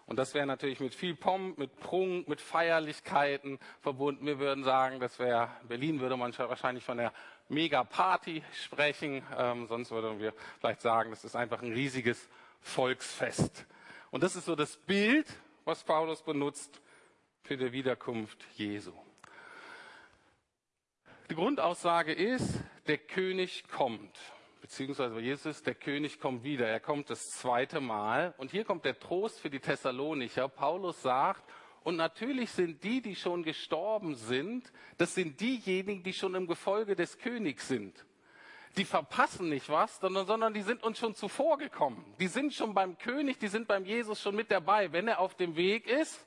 Und 0.06 0.18
das 0.18 0.34
wäre 0.34 0.46
natürlich 0.46 0.80
mit 0.80 0.96
viel 0.96 1.16
Pomp, 1.16 1.58
mit 1.58 1.80
Prunk, 1.80 2.28
mit 2.28 2.42
Feierlichkeiten 2.42 3.60
verbunden. 3.82 4.26
Wir 4.26 4.40
würden 4.40 4.64
sagen, 4.64 5.00
das 5.00 5.20
wäre, 5.20 5.50
Berlin 5.68 6.00
würde 6.00 6.18
man 6.18 6.38
wahrscheinlich 6.38 6.84
von 6.84 6.98
der 6.98 7.14
Mega-Party 7.52 8.44
sprechen. 8.64 9.24
Ähm, 9.38 9.68
sonst 9.68 9.92
würden 9.92 10.20
wir 10.20 10.34
vielleicht 10.60 10.82
sagen, 10.82 11.12
das 11.12 11.24
ist 11.24 11.36
einfach 11.36 11.62
ein 11.62 11.74
riesiges 11.74 12.30
Volksfest. 12.62 13.66
Und 14.10 14.24
das 14.24 14.36
ist 14.36 14.46
so 14.46 14.56
das 14.56 14.78
Bild, 14.78 15.28
was 15.66 15.84
Paulus 15.84 16.24
benutzt 16.24 16.82
für 17.44 17.58
die 17.58 17.72
Wiederkunft 17.72 18.46
Jesu. 18.56 18.94
Die 21.30 21.36
Grundaussage 21.36 22.14
ist, 22.14 22.60
der 22.88 22.98
König 22.98 23.66
kommt. 23.68 24.18
Beziehungsweise 24.62 25.20
Jesus, 25.20 25.64
der 25.64 25.76
König 25.76 26.20
kommt 26.20 26.44
wieder. 26.44 26.68
Er 26.68 26.80
kommt 26.80 27.10
das 27.10 27.32
zweite 27.32 27.82
Mal. 27.82 28.34
Und 28.38 28.52
hier 28.52 28.64
kommt 28.64 28.86
der 28.86 29.00
Trost 29.00 29.40
für 29.40 29.50
die 29.50 29.60
Thessalonicher. 29.60 30.48
Paulus 30.48 31.02
sagt, 31.02 31.44
und 31.84 31.96
natürlich 31.96 32.52
sind 32.52 32.84
die, 32.84 33.02
die 33.02 33.16
schon 33.16 33.44
gestorben 33.44 34.16
sind, 34.16 34.72
das 34.98 35.16
sind 35.16 35.40
diejenigen, 35.42 36.04
die 36.04 36.14
schon 36.14 36.36
im 36.36 36.46
Gefolge 36.46 36.96
des 36.96 37.18
Königs 37.18 37.68
sind. 37.68 38.06
Die 38.78 38.86
verpassen 38.86 39.50
nicht 39.50 39.68
was, 39.68 40.00
sondern, 40.00 40.28
sondern 40.28 40.54
die 40.54 40.62
sind 40.62 40.84
uns 40.84 41.00
schon 41.00 41.16
zuvor 41.16 41.58
gekommen. 41.58 42.06
Die 42.20 42.28
sind 42.28 42.54
schon 42.54 42.74
beim 42.74 42.98
König, 42.98 43.40
die 43.40 43.48
sind 43.48 43.68
beim 43.68 43.84
Jesus 43.84 44.22
schon 44.22 44.36
mit 44.36 44.52
dabei, 44.52 44.92
wenn 44.92 45.08
er 45.08 45.20
auf 45.20 45.36
dem 45.36 45.56
Weg 45.56 45.88
ist, 45.88 46.26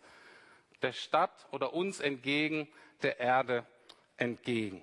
der 0.83 0.93
Stadt 0.93 1.47
oder 1.53 1.73
uns 1.73 2.01
entgegen, 2.01 2.69
der 3.03 3.21
Erde 3.21 3.64
entgegen. 4.17 4.83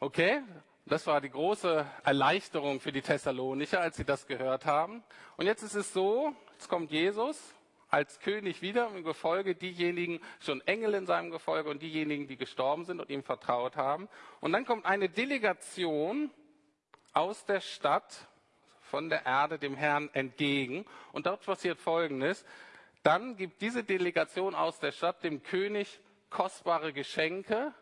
Okay, 0.00 0.42
das 0.86 1.06
war 1.06 1.20
die 1.20 1.30
große 1.30 1.86
Erleichterung 2.04 2.80
für 2.80 2.90
die 2.90 3.02
Thessalonicher, 3.02 3.80
als 3.80 3.96
sie 3.96 4.04
das 4.04 4.26
gehört 4.26 4.64
haben. 4.64 5.04
Und 5.36 5.44
jetzt 5.46 5.62
ist 5.62 5.74
es 5.74 5.92
so, 5.92 6.34
jetzt 6.54 6.68
kommt 6.68 6.90
Jesus 6.90 7.54
als 7.90 8.20
König 8.20 8.62
wieder 8.62 8.88
im 8.88 9.04
Gefolge, 9.04 9.54
diejenigen, 9.54 10.20
schon 10.40 10.60
Engel 10.62 10.94
in 10.94 11.06
seinem 11.06 11.30
Gefolge 11.30 11.70
und 11.70 11.82
diejenigen, 11.82 12.26
die 12.26 12.36
gestorben 12.36 12.84
sind 12.84 13.00
und 13.00 13.10
ihm 13.10 13.22
vertraut 13.22 13.76
haben. 13.76 14.08
Und 14.40 14.52
dann 14.52 14.64
kommt 14.64 14.86
eine 14.86 15.08
Delegation 15.08 16.30
aus 17.12 17.44
der 17.44 17.60
Stadt, 17.60 18.28
von 18.82 19.08
der 19.08 19.24
Erde 19.24 19.58
dem 19.58 19.76
Herrn 19.76 20.10
entgegen. 20.14 20.84
Und 21.12 21.26
dort 21.26 21.44
passiert 21.44 21.78
Folgendes. 21.78 22.44
Dann 23.04 23.36
gibt 23.36 23.60
diese 23.60 23.84
Delegation 23.84 24.54
aus 24.54 24.80
der 24.80 24.90
Stadt 24.90 25.22
dem 25.22 25.42
König 25.42 26.00
kostbare 26.28 26.92
Geschenke, 26.92 27.72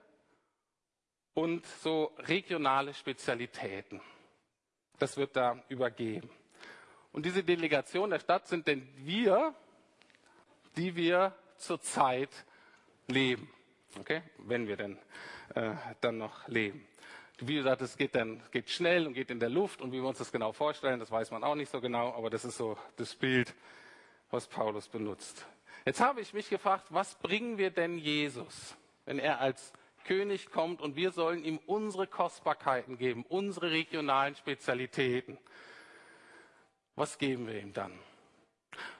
und 1.39 1.65
so 1.67 2.13
regionale 2.19 2.93
Spezialitäten. 2.93 4.01
Das 4.99 5.17
wird 5.17 5.37
da 5.37 5.63
übergeben. 5.69 6.29
Und 7.13 7.25
diese 7.25 7.45
Delegation 7.45 8.11
der 8.11 8.19
Stadt 8.19 8.49
sind 8.49 8.67
denn 8.67 8.89
wir, 8.97 9.55
die 10.79 10.95
wir 10.97 11.35
zurzeit 11.57 12.31
leben. 13.09 13.51
Okay? 13.99 14.23
Wenn 14.39 14.69
wir 14.69 14.77
denn 14.77 14.97
äh, 15.55 15.73
dann 16.01 16.19
noch 16.19 16.47
leben. 16.49 16.87
Wie 17.41 17.55
gesagt, 17.55 17.83
es 17.83 17.97
geht 17.97 18.15
dann 18.15 18.43
geht 18.51 18.71
schnell 18.71 19.07
und 19.07 19.15
geht 19.15 19.31
in 19.31 19.41
der 19.41 19.49
Luft 19.49 19.81
und 19.81 19.93
wie 19.93 20.01
wir 20.01 20.09
uns 20.09 20.19
das 20.19 20.33
genau 20.33 20.53
vorstellen, 20.53 20.99
das 20.99 21.11
weiß 21.11 21.31
man 21.31 21.45
auch 21.45 21.55
nicht 21.55 21.71
so 21.71 21.81
genau, 21.81 22.13
aber 22.15 22.31
das 22.31 22.45
ist 22.45 22.57
so 22.57 22.77
das 22.97 23.15
Bild, 23.15 23.55
was 24.31 24.47
Paulus 24.47 24.89
benutzt. 24.89 25.47
Jetzt 25.85 26.01
habe 26.01 26.21
ich 26.21 26.33
mich 26.33 26.49
gefragt, 26.49 26.87
was 26.91 27.15
bringen 27.17 27.57
wir 27.57 27.71
denn 27.71 27.97
Jesus, 27.99 28.77
wenn 29.05 29.19
er 29.19 29.41
als 29.41 29.73
König 30.05 30.51
kommt 30.51 30.81
und 30.81 30.97
wir 30.97 31.13
sollen 31.13 31.45
ihm 31.45 31.59
unsere 31.67 32.07
Kostbarkeiten 32.07 32.99
geben, 32.99 33.25
unsere 33.29 33.71
regionalen 33.71 34.35
Spezialitäten. 34.35 35.39
Was 36.97 37.19
geben 37.19 37.47
wir 37.47 37.61
ihm 37.61 37.73
dann? 37.73 37.93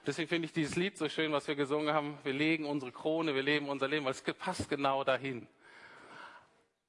Deswegen 0.05 0.27
finde 0.27 0.45
ich 0.45 0.53
dieses 0.53 0.75
Lied 0.75 0.97
so 0.97 1.09
schön, 1.09 1.31
was 1.31 1.47
wir 1.47 1.55
gesungen 1.55 1.93
haben. 1.93 2.17
Wir 2.23 2.33
legen 2.33 2.65
unsere 2.65 2.91
Krone, 2.91 3.35
wir 3.35 3.43
leben 3.43 3.69
unser 3.69 3.87
Leben, 3.87 4.05
weil 4.05 4.13
es 4.13 4.23
passt 4.37 4.69
genau 4.69 5.03
dahin. 5.03 5.47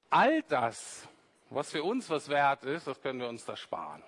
All 0.09 0.41
das, 0.43 1.07
was 1.49 1.71
für 1.71 1.83
uns 1.83 2.09
was 2.09 2.29
wert 2.29 2.63
ist, 2.63 2.87
das 2.87 3.01
können 3.01 3.19
wir 3.19 3.29
uns 3.29 3.45
da 3.45 3.55
sparen. 3.55 4.03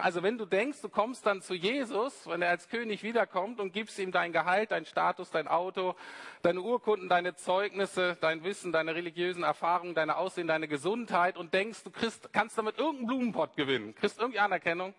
Also 0.00 0.22
wenn 0.22 0.38
du 0.38 0.46
denkst, 0.46 0.80
du 0.80 0.88
kommst 0.88 1.26
dann 1.26 1.42
zu 1.42 1.52
Jesus, 1.52 2.26
wenn 2.26 2.40
er 2.40 2.48
als 2.48 2.68
König 2.68 3.02
wiederkommt 3.02 3.60
und 3.60 3.74
gibst 3.74 3.98
ihm 3.98 4.10
dein 4.10 4.32
Gehalt, 4.32 4.70
dein 4.70 4.86
Status, 4.86 5.30
dein 5.30 5.48
Auto, 5.48 5.94
deine 6.40 6.62
Urkunden, 6.62 7.10
deine 7.10 7.34
Zeugnisse, 7.34 8.16
dein 8.20 8.42
Wissen, 8.42 8.72
deine 8.72 8.94
religiösen 8.94 9.42
Erfahrungen, 9.42 9.94
deine 9.94 10.16
Aussehen, 10.16 10.46
deine 10.46 10.66
Gesundheit 10.66 11.36
und 11.36 11.52
denkst, 11.52 11.84
du 11.84 11.90
kriegst, 11.90 12.32
kannst 12.32 12.56
damit 12.56 12.78
irgendeinen 12.78 13.06
Blumenpott 13.06 13.54
gewinnen, 13.54 13.94
kriegst 13.94 14.18
irgendwie 14.18 14.38
Anerkennung, 14.38 14.94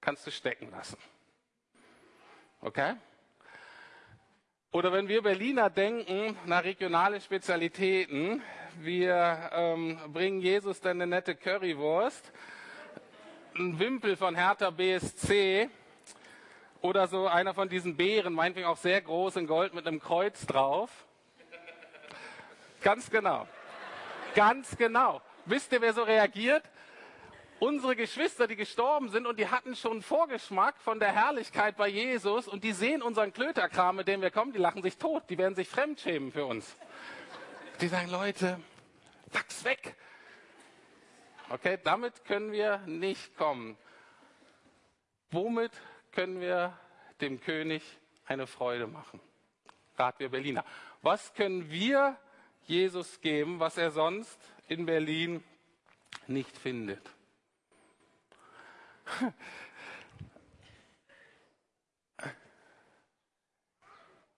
kannst 0.00 0.26
du 0.26 0.32
stecken 0.32 0.72
lassen. 0.72 0.98
Okay? 2.66 2.96
Oder 4.72 4.90
wenn 4.92 5.06
wir 5.06 5.22
Berliner 5.22 5.70
denken, 5.70 6.36
nach 6.46 6.64
regionale 6.64 7.20
Spezialitäten, 7.20 8.42
wir 8.80 9.50
ähm, 9.52 10.00
bringen 10.12 10.40
Jesus 10.40 10.80
dann 10.80 11.00
eine 11.00 11.06
nette 11.06 11.36
Currywurst, 11.36 12.32
ein 13.54 13.78
Wimpel 13.78 14.16
von 14.16 14.34
Hertha 14.34 14.70
BSC 14.70 15.70
oder 16.80 17.06
so 17.06 17.28
einer 17.28 17.54
von 17.54 17.68
diesen 17.68 17.96
Beeren, 17.96 18.34
meinetwegen 18.34 18.66
auch 18.66 18.78
sehr 18.78 19.00
groß 19.00 19.36
in 19.36 19.46
Gold 19.46 19.72
mit 19.72 19.86
einem 19.86 20.00
Kreuz 20.00 20.44
drauf. 20.44 20.90
Ganz 22.82 23.08
genau. 23.08 23.46
Ganz 24.34 24.76
genau. 24.76 25.22
Wisst 25.44 25.70
ihr, 25.70 25.80
wer 25.80 25.92
so 25.92 26.02
reagiert? 26.02 26.64
Unsere 27.58 27.96
Geschwister, 27.96 28.46
die 28.46 28.56
gestorben 28.56 29.08
sind 29.08 29.26
und 29.26 29.38
die 29.38 29.48
hatten 29.48 29.76
schon 29.76 30.02
Vorgeschmack 30.02 30.76
von 30.78 31.00
der 31.00 31.12
Herrlichkeit 31.12 31.76
bei 31.76 31.88
Jesus 31.88 32.48
und 32.48 32.64
die 32.64 32.72
sehen 32.72 33.02
unseren 33.02 33.32
Klöterkram, 33.32 33.96
mit 33.96 34.08
dem 34.08 34.20
wir 34.20 34.30
kommen, 34.30 34.52
die 34.52 34.58
lachen 34.58 34.82
sich 34.82 34.98
tot, 34.98 35.24
die 35.30 35.38
werden 35.38 35.54
sich 35.54 35.68
fremdschämen 35.68 36.32
für 36.32 36.44
uns. 36.44 36.76
Die 37.80 37.88
sagen, 37.88 38.10
Leute, 38.10 38.60
wachs 39.32 39.64
weg, 39.64 39.96
Okay, 41.48 41.78
damit 41.84 42.24
können 42.24 42.50
wir 42.50 42.78
nicht 42.86 43.36
kommen. 43.36 43.76
Womit 45.30 45.70
können 46.10 46.40
wir 46.40 46.76
dem 47.20 47.40
König 47.40 47.82
eine 48.26 48.48
Freude 48.48 48.88
machen? 48.88 49.20
Rat 49.96 50.18
wir 50.18 50.28
Berliner. 50.28 50.64
Was 51.02 51.34
können 51.34 51.70
wir 51.70 52.16
Jesus 52.64 53.20
geben, 53.20 53.60
was 53.60 53.78
er 53.78 53.92
sonst 53.92 54.40
in 54.66 54.86
Berlin 54.86 55.44
nicht 56.26 56.58
findet? 56.58 57.02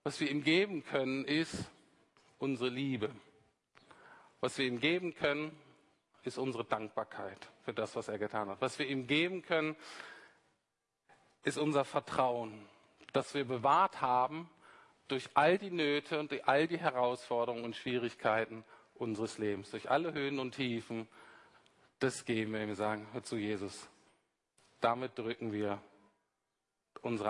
Was 0.03 0.19
wir 0.19 0.29
ihm 0.31 0.43
geben 0.43 0.83
können, 0.83 1.25
ist 1.25 1.69
unsere 2.37 2.69
Liebe. 2.69 3.11
Was 4.39 4.57
wir 4.57 4.65
ihm 4.65 4.79
geben 4.79 5.13
können, 5.13 5.51
ist 6.23 6.37
unsere 6.37 6.63
Dankbarkeit 6.65 7.49
für 7.63 7.73
das, 7.73 7.95
was 7.95 8.07
er 8.07 8.17
getan 8.17 8.49
hat. 8.49 8.61
Was 8.61 8.79
wir 8.79 8.87
ihm 8.87 9.07
geben 9.07 9.41
können, 9.41 9.75
ist 11.43 11.57
unser 11.57 11.85
Vertrauen, 11.85 12.65
das 13.13 13.33
wir 13.33 13.45
bewahrt 13.45 14.01
haben 14.01 14.49
durch 15.07 15.29
all 15.33 15.57
die 15.57 15.71
Nöte 15.71 16.19
und 16.19 16.31
durch 16.31 16.47
all 16.47 16.67
die 16.67 16.77
Herausforderungen 16.77 17.63
und 17.63 17.75
Schwierigkeiten 17.75 18.63
unseres 18.95 19.37
Lebens, 19.37 19.71
durch 19.71 19.89
alle 19.89 20.13
Höhen 20.13 20.39
und 20.39 20.55
Tiefen. 20.55 21.07
Das 21.99 22.25
geben 22.25 22.53
wir 22.53 22.61
ihm, 22.61 22.75
sagen 22.75 23.07
wir 23.13 23.23
zu 23.23 23.37
Jesus. 23.37 23.89
Damit 24.81 25.17
drücken 25.17 25.51
wir 25.51 25.81
unsere 27.01 27.29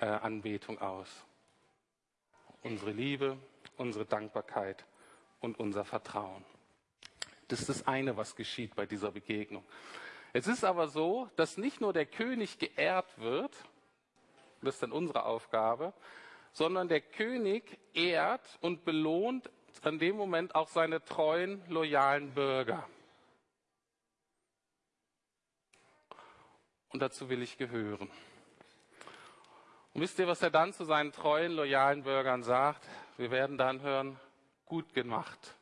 äh, 0.00 0.04
Anbetung 0.06 0.78
aus. 0.80 1.08
Unsere 2.62 2.92
Liebe, 2.92 3.38
unsere 3.76 4.04
Dankbarkeit 4.04 4.84
und 5.40 5.58
unser 5.58 5.84
Vertrauen. 5.84 6.44
Das 7.48 7.60
ist 7.60 7.68
das 7.68 7.86
eine, 7.86 8.16
was 8.16 8.36
geschieht 8.36 8.74
bei 8.74 8.86
dieser 8.86 9.10
Begegnung. 9.10 9.64
Es 10.32 10.46
ist 10.46 10.64
aber 10.64 10.88
so, 10.88 11.28
dass 11.36 11.56
nicht 11.56 11.80
nur 11.80 11.92
der 11.92 12.06
König 12.06 12.58
geehrt 12.58 13.18
wird, 13.18 13.56
das 14.62 14.74
ist 14.74 14.82
dann 14.82 14.92
unsere 14.92 15.24
Aufgabe, 15.24 15.92
sondern 16.52 16.88
der 16.88 17.00
König 17.00 17.78
ehrt 17.94 18.58
und 18.60 18.84
belohnt 18.84 19.50
an 19.82 19.98
dem 19.98 20.16
Moment 20.16 20.54
auch 20.54 20.68
seine 20.68 21.02
treuen, 21.02 21.62
loyalen 21.68 22.34
Bürger. 22.34 22.86
Und 26.90 27.00
dazu 27.00 27.28
will 27.28 27.42
ich 27.42 27.56
gehören. 27.56 28.10
Und 29.92 30.00
wisst 30.02 30.18
ihr, 30.18 30.26
was 30.26 30.42
er 30.42 30.50
dann 30.50 30.72
zu 30.72 30.84
seinen 30.84 31.12
treuen, 31.12 31.52
loyalen 31.52 32.02
Bürgern 32.02 32.42
sagt? 32.42 32.86
Wir 33.16 33.30
werden 33.30 33.58
dann 33.58 33.80
hören, 33.82 34.18
gut 34.66 34.92
gemacht. 34.94 35.56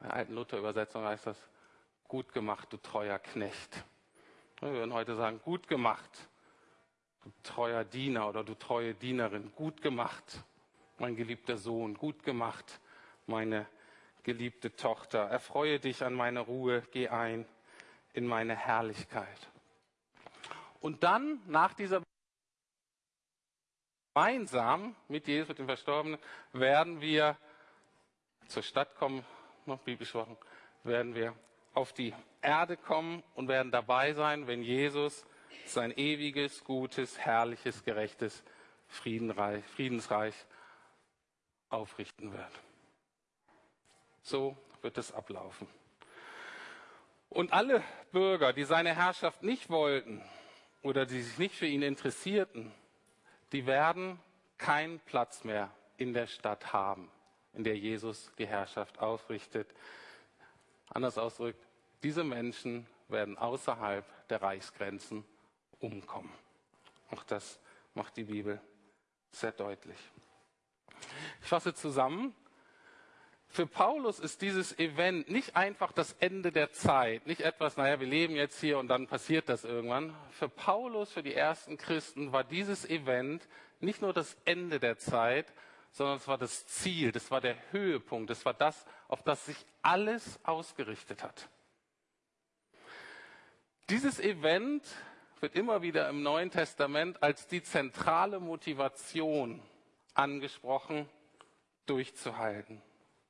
In 0.00 0.06
der 0.06 0.14
alten 0.14 0.34
Luther-Übersetzung 0.34 1.04
heißt 1.04 1.26
das, 1.26 1.48
gut 2.06 2.32
gemacht, 2.32 2.72
du 2.72 2.76
treuer 2.76 3.18
Knecht. 3.18 3.84
Wir 4.60 4.72
würden 4.72 4.92
heute 4.92 5.14
sagen, 5.16 5.40
gut 5.44 5.68
gemacht, 5.68 6.28
du 7.22 7.30
treuer 7.42 7.84
Diener 7.84 8.28
oder 8.28 8.44
du 8.44 8.54
treue 8.54 8.94
Dienerin. 8.94 9.52
Gut 9.54 9.82
gemacht, 9.82 10.44
mein 10.98 11.16
geliebter 11.16 11.56
Sohn. 11.56 11.94
Gut 11.94 12.22
gemacht, 12.22 12.80
meine 13.26 13.66
geliebte 14.22 14.74
Tochter. 14.74 15.20
Erfreue 15.24 15.78
dich 15.78 16.02
an 16.02 16.14
meine 16.14 16.40
Ruhe, 16.40 16.82
geh 16.92 17.08
ein 17.08 17.46
in 18.12 18.26
meine 18.26 18.56
Herrlichkeit. 18.56 19.48
Und 20.80 21.02
dann, 21.02 21.40
nach 21.46 21.74
dieser 21.74 22.02
gemeinsam 24.14 24.96
mit 25.06 25.28
Jesus, 25.28 25.48
mit 25.48 25.58
dem 25.58 25.66
Verstorbenen, 25.66 26.18
werden 26.52 27.00
wir 27.00 27.36
zur 28.48 28.64
Stadt 28.64 28.96
kommen, 28.96 29.24
noch 29.64 29.78
biblisch 29.78 30.14
Wochen, 30.14 30.36
werden 30.82 31.14
wir 31.14 31.34
auf 31.72 31.92
die 31.92 32.12
Erde 32.42 32.76
kommen 32.76 33.22
und 33.34 33.46
werden 33.46 33.70
dabei 33.70 34.14
sein, 34.14 34.48
wenn 34.48 34.62
Jesus 34.62 35.24
sein 35.66 35.96
ewiges, 35.96 36.64
gutes, 36.64 37.18
herrliches, 37.18 37.84
gerechtes 37.84 38.42
Friedensreich 38.88 40.34
aufrichten 41.68 42.32
wird. 42.32 42.52
So 44.22 44.56
wird 44.82 44.98
es 44.98 45.12
ablaufen. 45.12 45.68
Und 47.28 47.52
alle 47.52 47.84
Bürger, 48.10 48.52
die 48.52 48.64
seine 48.64 48.96
Herrschaft 48.96 49.42
nicht 49.42 49.68
wollten 49.68 50.24
oder 50.82 51.06
die 51.06 51.22
sich 51.22 51.38
nicht 51.38 51.54
für 51.54 51.66
ihn 51.66 51.82
interessierten, 51.82 52.72
die 53.52 53.66
werden 53.66 54.18
keinen 54.56 55.00
Platz 55.00 55.44
mehr 55.44 55.70
in 55.96 56.12
der 56.12 56.26
Stadt 56.26 56.72
haben, 56.72 57.10
in 57.52 57.64
der 57.64 57.76
Jesus 57.76 58.30
die 58.38 58.46
Herrschaft 58.46 58.98
aufrichtet. 58.98 59.68
Anders 60.90 61.18
ausgedrückt, 61.18 61.64
diese 62.02 62.24
Menschen 62.24 62.86
werden 63.08 63.36
außerhalb 63.38 64.04
der 64.28 64.42
Reichsgrenzen 64.42 65.24
umkommen. 65.80 66.32
Auch 67.10 67.24
das 67.24 67.58
macht 67.94 68.16
die 68.16 68.24
Bibel 68.24 68.60
sehr 69.30 69.52
deutlich. 69.52 69.98
Ich 71.40 71.48
fasse 71.48 71.74
zusammen. 71.74 72.34
Für 73.50 73.66
Paulus 73.66 74.20
ist 74.20 74.42
dieses 74.42 74.78
Event 74.78 75.30
nicht 75.30 75.56
einfach 75.56 75.92
das 75.92 76.12
Ende 76.20 76.52
der 76.52 76.70
Zeit, 76.72 77.26
nicht 77.26 77.40
etwas, 77.40 77.76
naja, 77.76 77.98
wir 77.98 78.06
leben 78.06 78.36
jetzt 78.36 78.60
hier 78.60 78.78
und 78.78 78.88
dann 78.88 79.06
passiert 79.06 79.48
das 79.48 79.64
irgendwann. 79.64 80.14
Für 80.30 80.48
Paulus, 80.48 81.10
für 81.10 81.22
die 81.22 81.34
ersten 81.34 81.78
Christen 81.78 82.32
war 82.32 82.44
dieses 82.44 82.88
Event 82.88 83.48
nicht 83.80 84.02
nur 84.02 84.12
das 84.12 84.36
Ende 84.44 84.78
der 84.78 84.98
Zeit, 84.98 85.52
sondern 85.90 86.18
es 86.18 86.28
war 86.28 86.38
das 86.38 86.66
Ziel, 86.66 87.10
das 87.10 87.30
war 87.30 87.40
der 87.40 87.56
Höhepunkt, 87.72 88.30
das 88.30 88.44
war 88.44 88.54
das, 88.54 88.86
auf 89.08 89.22
das 89.22 89.46
sich 89.46 89.56
alles 89.82 90.38
ausgerichtet 90.44 91.22
hat. 91.22 91.48
Dieses 93.88 94.20
Event 94.20 94.84
wird 95.40 95.54
immer 95.54 95.80
wieder 95.80 96.08
im 96.10 96.22
Neuen 96.22 96.50
Testament 96.50 97.22
als 97.22 97.46
die 97.46 97.62
zentrale 97.62 98.38
Motivation 98.38 99.62
angesprochen, 100.12 101.08
durchzuhalten. 101.86 102.82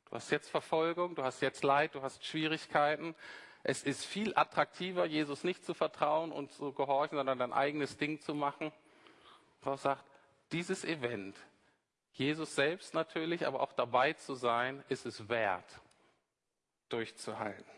Du 0.09 0.15
hast 0.17 0.31
jetzt 0.31 0.49
Verfolgung, 0.49 1.15
du 1.15 1.23
hast 1.23 1.43
jetzt 1.43 1.63
Leid, 1.63 1.95
du 1.95 2.03
hast 2.03 2.25
Schwierigkeiten. 2.25 3.15
Es 3.63 3.83
ist 3.83 4.07
viel 4.07 4.33
attraktiver, 4.37 5.05
Jesus 5.05 5.45
nicht 5.45 5.65
zu 5.65 5.75
vertrauen 5.75 6.33
und 6.33 6.51
zu 6.53 6.73
gehorchen, 6.73 7.19
sondern 7.19 7.39
dein 7.39 7.53
eigenes 7.53 7.99
Ding 7.99 8.21
zu 8.21 8.35
machen. 8.35 8.73
Paulus 9.61 9.83
sagt, 9.83 10.05
dieses 10.53 10.85
Event, 10.85 11.37
Jesus 12.13 12.55
selbst 12.55 12.95
natürlich, 12.95 13.47
aber 13.47 13.61
auch 13.61 13.73
dabei 13.73 14.15
zu 14.15 14.35
sein, 14.35 14.83
ist 14.89 15.05
es 15.05 15.29
wert, 15.29 15.81
durchzuhalten. 16.89 17.71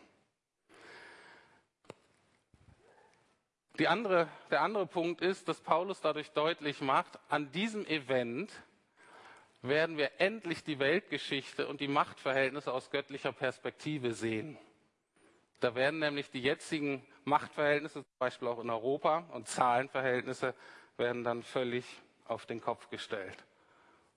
Andere, 3.87 4.29
der 4.51 4.61
andere 4.61 4.85
Punkt 4.85 5.21
ist, 5.21 5.47
dass 5.47 5.59
Paulus 5.59 6.01
dadurch 6.01 6.31
deutlich 6.31 6.81
macht, 6.81 7.19
an 7.29 7.51
diesem 7.51 7.85
Event 7.87 8.51
werden 9.61 9.97
wir 9.97 10.19
endlich 10.19 10.63
die 10.63 10.79
Weltgeschichte 10.79 11.67
und 11.67 11.81
die 11.81 11.87
Machtverhältnisse 11.87 12.73
aus 12.73 12.89
göttlicher 12.89 13.31
Perspektive 13.31 14.13
sehen. 14.13 14.57
Da 15.59 15.75
werden 15.75 15.99
nämlich 15.99 16.31
die 16.31 16.41
jetzigen 16.41 17.05
Machtverhältnisse, 17.23 18.03
zum 18.03 18.17
Beispiel 18.17 18.47
auch 18.47 18.59
in 18.59 18.69
Europa, 18.69 19.19
und 19.31 19.47
Zahlenverhältnisse 19.47 20.55
werden 20.97 21.23
dann 21.23 21.43
völlig 21.43 21.85
auf 22.25 22.47
den 22.47 22.61
Kopf 22.61 22.89
gestellt. 22.89 23.45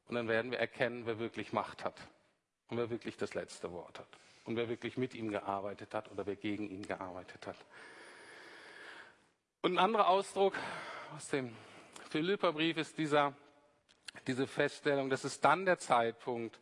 Und 0.08 0.14
dann 0.14 0.28
werden 0.28 0.50
wir 0.50 0.58
erkennen, 0.58 1.04
wer 1.06 1.18
wirklich 1.18 1.52
Macht 1.52 1.84
hat 1.84 2.00
und 2.68 2.78
wer 2.78 2.88
wirklich 2.88 3.16
das 3.16 3.34
letzte 3.34 3.72
Wort 3.72 3.98
hat 3.98 4.08
und 4.44 4.56
wer 4.56 4.68
wirklich 4.68 4.96
mit 4.96 5.14
ihm 5.14 5.30
gearbeitet 5.30 5.94
hat 5.94 6.10
oder 6.10 6.26
wer 6.26 6.36
gegen 6.36 6.68
ihn 6.70 6.86
gearbeitet 6.86 7.46
hat. 7.46 7.56
Und 9.62 9.72
ein 9.72 9.78
anderer 9.78 10.08
Ausdruck 10.08 10.54
aus 11.16 11.28
dem 11.28 11.54
Philipperbrief 12.10 12.76
ist 12.76 12.98
dieser, 12.98 13.34
diese 14.26 14.46
Feststellung, 14.46 15.10
dass 15.10 15.24
es 15.24 15.40
dann 15.40 15.64
der 15.64 15.78
Zeitpunkt, 15.78 16.58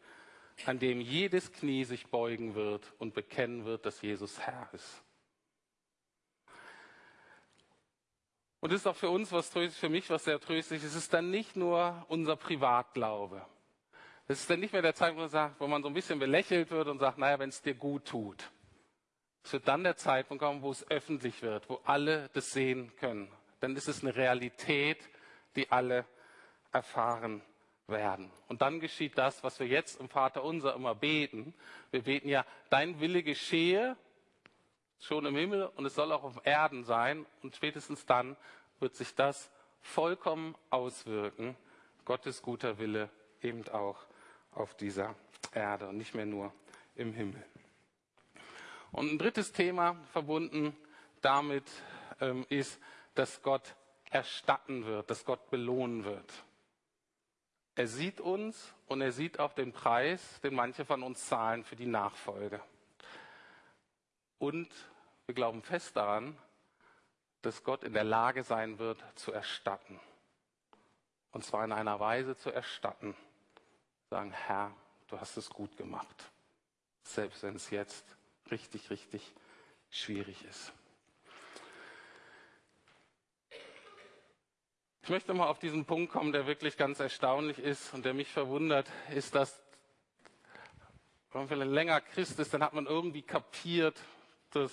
an 0.67 0.79
dem 0.79 1.01
jedes 1.01 1.53
Knie 1.53 1.85
sich 1.85 2.07
beugen 2.09 2.55
wird 2.55 2.93
und 2.99 3.15
bekennen 3.15 3.65
wird, 3.65 3.87
dass 3.87 4.03
Jesus 4.03 4.39
Herr 4.41 4.69
ist. 4.73 5.03
Und 8.61 8.71
das 8.71 8.83
ist 8.83 8.87
auch 8.87 8.97
für 8.97 9.11
uns 9.11 9.33
was 9.33 9.51
tröstlich, 9.51 9.81
für 9.81 9.89
mich 9.89 10.09
was 10.09 10.25
sehr 10.25 10.39
tröstlich. 10.39 10.85
Es 10.85 10.95
ist 10.95 11.13
dann 11.13 11.31
nicht 11.31 11.57
nur 11.57 12.05
unser 12.09 12.37
Privatglaube. 12.37 13.45
Es 14.29 14.41
ist 14.41 14.51
dann 14.51 14.61
nicht 14.61 14.73
mehr 14.73 14.83
der 14.83 14.95
Zeitpunkt, 14.95 15.33
wo 15.33 15.37
man, 15.37 15.55
wo 15.59 15.67
man 15.67 15.83
so 15.83 15.89
ein 15.89 15.95
bisschen 15.95 16.21
belächelt 16.21 16.71
wird 16.71 16.87
und 16.87 17.01
sagt, 17.01 17.19
naja, 17.19 17.41
wenn 17.41 17.49
es 17.49 17.61
dir 17.61 17.75
gut 17.75 18.05
tut. 18.05 18.51
Es 19.43 19.53
wird 19.53 19.67
dann 19.67 19.83
der 19.83 19.97
Zeitpunkt 19.97 20.43
kommen, 20.43 20.63
wo 20.63 20.71
es 20.71 20.89
öffentlich 20.89 21.43
wird, 21.43 21.69
wo 21.69 21.81
alle 21.85 22.31
das 22.35 22.53
sehen 22.53 22.95
können. 22.97 23.29
Dann 23.59 23.75
ist 23.75 23.89
es 23.89 24.03
eine 24.03 24.15
Realität, 24.15 24.99
die 25.57 25.71
alle 25.73 26.05
erfahren 26.73 27.43
werden. 27.87 28.31
Und 28.49 28.63
dann 28.63 28.81
geschieht 28.81 29.19
das, 29.19 29.45
was 29.45 29.61
wir 29.61 29.67
jetzt 29.67 30.01
im 30.01 30.09
Vater 30.09 30.43
unser 30.43 30.75
immer 30.75 30.95
beten. 30.95 31.55
Wir 31.91 32.03
beten 32.03 32.29
ja, 32.29 32.45
dein 32.71 33.01
Wille 33.01 33.23
geschehe 33.23 33.97
schon 34.99 35.27
im 35.27 35.37
Himmel 35.37 35.67
und 35.77 35.85
es 35.85 35.95
soll 35.95 36.13
auch 36.13 36.23
auf 36.23 36.41
Erden 36.45 36.85
sein. 36.85 37.27
Und 37.43 37.57
spätestens 37.57 38.07
dann 38.07 38.37
wird 38.81 38.95
sich 38.95 39.15
das 39.15 39.51
vollkommen 39.81 40.55
auswirken. 40.71 41.57
Gottes 42.05 42.43
guter 42.43 42.79
Wille 42.79 43.11
eben 43.43 43.67
auch 43.69 43.99
auf 44.53 44.75
dieser 44.75 45.15
Erde 45.53 45.89
und 45.89 45.99
nicht 45.99 46.15
mehr 46.15 46.27
nur 46.27 46.53
im 46.95 47.13
Himmel. 47.13 47.45
Und 48.93 49.13
ein 49.13 49.19
drittes 49.19 49.53
Thema 49.53 49.97
verbunden 50.13 50.77
damit 51.21 51.65
ähm, 52.21 52.45
ist, 52.49 52.81
dass 53.15 53.43
Gott 53.43 53.75
erstatten 54.11 54.85
wird, 54.85 55.11
dass 55.11 55.25
Gott 55.25 55.51
belohnen 55.51 56.05
wird. 56.05 56.31
Er 57.75 57.87
sieht 57.87 58.21
uns 58.21 58.75
und 58.87 59.01
er 59.01 59.13
sieht 59.13 59.39
auch 59.39 59.55
den 59.55 59.73
Preis, 59.73 60.41
den 60.43 60.55
manche 60.55 60.85
von 60.85 61.03
uns 61.03 61.27
zahlen 61.27 61.65
für 61.65 61.77
die 61.77 61.87
Nachfolge. 61.87 62.61
Und 64.39 64.69
wir 65.27 65.35
glauben 65.35 65.63
fest 65.63 65.97
daran, 65.97 66.37
dass 67.41 67.65
Gott 67.65 67.85
in 67.85 67.93
der 67.93 68.05
Lage 68.05 68.45
sein 68.45 68.79
wird, 68.79 69.03
zu 69.15 69.33
erstatten. 69.33 69.99
Und 71.33 71.45
zwar 71.45 71.65
in 71.65 71.73
einer 71.73 71.99
Weise 71.99 72.37
zu 72.37 72.51
erstatten. 72.51 73.17
Sagen, 74.11 74.33
Herr, 74.33 74.73
du 75.09 75.19
hast 75.19 75.37
es 75.37 75.49
gut 75.49 75.77
gemacht. 75.77 76.31
Selbst 77.05 77.43
wenn 77.43 77.57
es 77.57 77.71
jetzt 77.71 78.05
richtig, 78.51 78.91
richtig 78.91 79.33
schwierig 79.91 80.45
ist. 80.45 80.73
Ich 85.05 85.09
möchte 85.09 85.35
mal 85.35 85.49
auf 85.49 85.59
diesen 85.59 85.85
Punkt 85.85 86.13
kommen, 86.13 86.31
der 86.31 86.47
wirklich 86.47 86.77
ganz 86.77 87.01
erstaunlich 87.01 87.59
ist 87.59 87.93
und 87.93 88.05
der 88.05 88.15
mich 88.15 88.29
verwundert, 88.29 88.89
ist, 89.13 89.35
dass, 89.35 89.61
wenn 91.33 91.59
man 91.59 91.73
länger 91.73 92.01
Christ 92.01 92.39
ist, 92.39 92.55
dann 92.55 92.63
hat 92.63 92.73
man 92.73 92.87
irgendwie 92.87 93.23
kapiert, 93.23 93.99
dass 94.51 94.73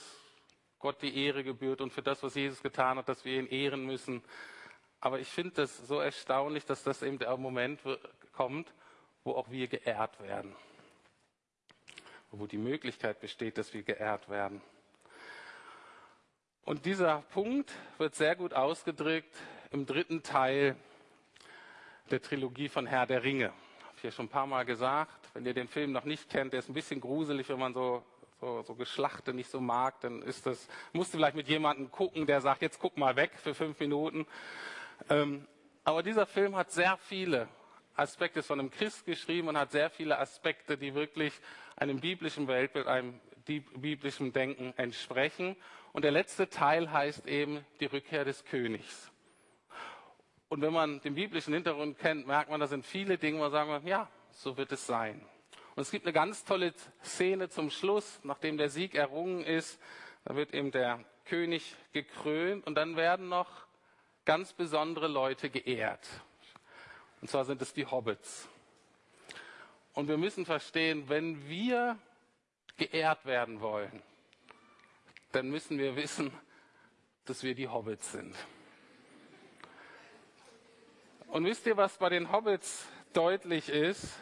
Gott 0.77 1.01
die 1.01 1.25
Ehre 1.25 1.43
gebührt 1.43 1.81
und 1.81 1.91
für 1.91 2.03
das, 2.03 2.21
was 2.21 2.35
Jesus 2.35 2.61
getan 2.61 2.99
hat, 2.99 3.09
dass 3.09 3.25
wir 3.25 3.39
ihn 3.39 3.47
ehren 3.47 3.87
müssen. 3.87 4.23
Aber 4.99 5.19
ich 5.19 5.27
finde 5.27 5.55
das 5.55 5.75
so 5.87 5.99
erstaunlich, 5.99 6.63
dass 6.63 6.83
das 6.83 7.01
eben 7.01 7.17
der 7.17 7.35
Moment 7.35 7.81
kommt, 8.33 8.71
wo 9.23 9.31
auch 9.31 9.49
wir 9.49 9.67
geehrt 9.67 10.21
werden 10.21 10.55
wo 12.31 12.45
die 12.45 12.59
Möglichkeit 12.59 13.19
besteht, 13.19 13.57
dass 13.57 13.73
wir 13.73 13.81
geehrt 13.81 14.29
werden. 14.29 14.61
Und 16.63 16.85
dieser 16.85 17.23
Punkt 17.31 17.71
wird 17.97 18.13
sehr 18.13 18.35
gut 18.35 18.53
ausgedrückt 18.53 19.35
im 19.71 19.85
dritten 19.85 20.23
Teil 20.23 20.75
der 22.09 22.21
Trilogie 22.21 22.69
von 22.69 22.87
Herr 22.87 23.05
der 23.05 23.23
Ringe. 23.23 23.49
Habe 23.49 23.97
ich 23.97 24.03
ja 24.03 24.11
schon 24.11 24.25
ein 24.25 24.29
paar 24.29 24.47
Mal 24.47 24.65
gesagt. 24.65 25.29
Wenn 25.33 25.45
ihr 25.45 25.53
den 25.53 25.67
Film 25.67 25.91
noch 25.91 26.05
nicht 26.05 26.29
kennt, 26.29 26.53
der 26.53 26.59
ist 26.59 26.69
ein 26.69 26.73
bisschen 26.73 26.99
gruselig, 26.99 27.49
wenn 27.49 27.59
man 27.59 27.73
so, 27.73 28.03
so, 28.41 28.63
so 28.63 28.73
Geschlachte 28.73 29.31
nicht 29.31 29.49
so 29.49 29.61
mag, 29.61 29.99
dann 30.01 30.23
ist 30.23 30.47
das, 30.47 30.67
musst 30.91 31.13
du 31.13 31.17
vielleicht 31.17 31.35
mit 31.35 31.47
jemandem 31.47 31.91
gucken, 31.91 32.25
der 32.25 32.41
sagt, 32.41 32.63
jetzt 32.63 32.79
guck 32.79 32.97
mal 32.97 33.15
weg 33.15 33.31
für 33.35 33.53
fünf 33.53 33.79
Minuten. 33.79 34.25
Ähm, 35.09 35.45
aber 35.83 36.01
dieser 36.01 36.25
Film 36.25 36.55
hat 36.55 36.71
sehr 36.71 36.97
viele 36.97 37.47
Aspekte, 37.95 38.39
ist 38.39 38.47
von 38.47 38.59
einem 38.59 38.71
Christ 38.71 39.05
geschrieben 39.05 39.49
und 39.49 39.57
hat 39.57 39.71
sehr 39.71 39.91
viele 39.91 40.17
Aspekte, 40.17 40.77
die 40.77 40.95
wirklich 40.95 41.33
einem 41.75 41.99
biblischen 41.99 42.47
Weltbild, 42.47 42.87
einem 42.87 43.19
biblischen 43.45 44.33
Denken 44.33 44.73
entsprechen. 44.77 45.55
Und 45.93 46.03
der 46.03 46.11
letzte 46.11 46.49
Teil 46.49 46.91
heißt 46.91 47.27
eben 47.27 47.63
die 47.79 47.85
Rückkehr 47.85 48.25
des 48.25 48.45
Königs. 48.45 49.11
Und 50.49 50.61
wenn 50.61 50.73
man 50.73 50.99
den 51.01 51.13
biblischen 51.13 51.53
Hintergrund 51.53 51.99
kennt, 51.99 52.25
merkt 52.25 52.49
man, 52.49 52.59
da 52.59 52.67
sind 52.67 52.85
viele 52.85 53.17
Dinge, 53.17 53.37
wo 53.37 53.43
man 53.43 53.51
sagen, 53.51 53.87
ja, 53.87 54.09
so 54.31 54.57
wird 54.57 54.71
es 54.71 54.85
sein. 54.85 55.23
Und 55.75 55.83
es 55.83 55.91
gibt 55.91 56.05
eine 56.05 56.13
ganz 56.13 56.43
tolle 56.43 56.73
Szene 57.03 57.49
zum 57.49 57.69
Schluss, 57.69 58.19
nachdem 58.23 58.57
der 58.57 58.69
Sieg 58.69 58.95
errungen 58.95 59.43
ist. 59.43 59.79
Da 60.25 60.35
wird 60.35 60.53
eben 60.53 60.71
der 60.71 61.05
König 61.25 61.75
gekrönt 61.93 62.65
und 62.65 62.75
dann 62.75 62.97
werden 62.97 63.29
noch 63.29 63.49
ganz 64.25 64.51
besondere 64.51 65.07
Leute 65.07 65.49
geehrt. 65.49 66.07
Und 67.21 67.29
zwar 67.29 67.45
sind 67.45 67.61
es 67.61 67.73
die 67.73 67.85
Hobbits. 67.85 68.49
Und 69.93 70.07
wir 70.07 70.17
müssen 70.17 70.45
verstehen, 70.45 71.09
wenn 71.09 71.47
wir 71.47 71.97
geehrt 72.77 73.25
werden 73.25 73.61
wollen, 73.61 74.01
dann 75.31 75.49
müssen 75.49 75.77
wir 75.77 75.95
wissen, 75.95 76.31
dass 77.25 77.43
wir 77.43 77.53
die 77.53 77.67
Hobbits 77.67 78.11
sind. 78.11 78.35
Und 81.29 81.45
wisst 81.45 81.67
ihr, 81.67 81.77
was 81.77 81.95
bei 81.97 82.09
den 82.09 82.31
Hobbits 82.31 82.87
deutlich 83.13 83.69
ist? 83.69 84.19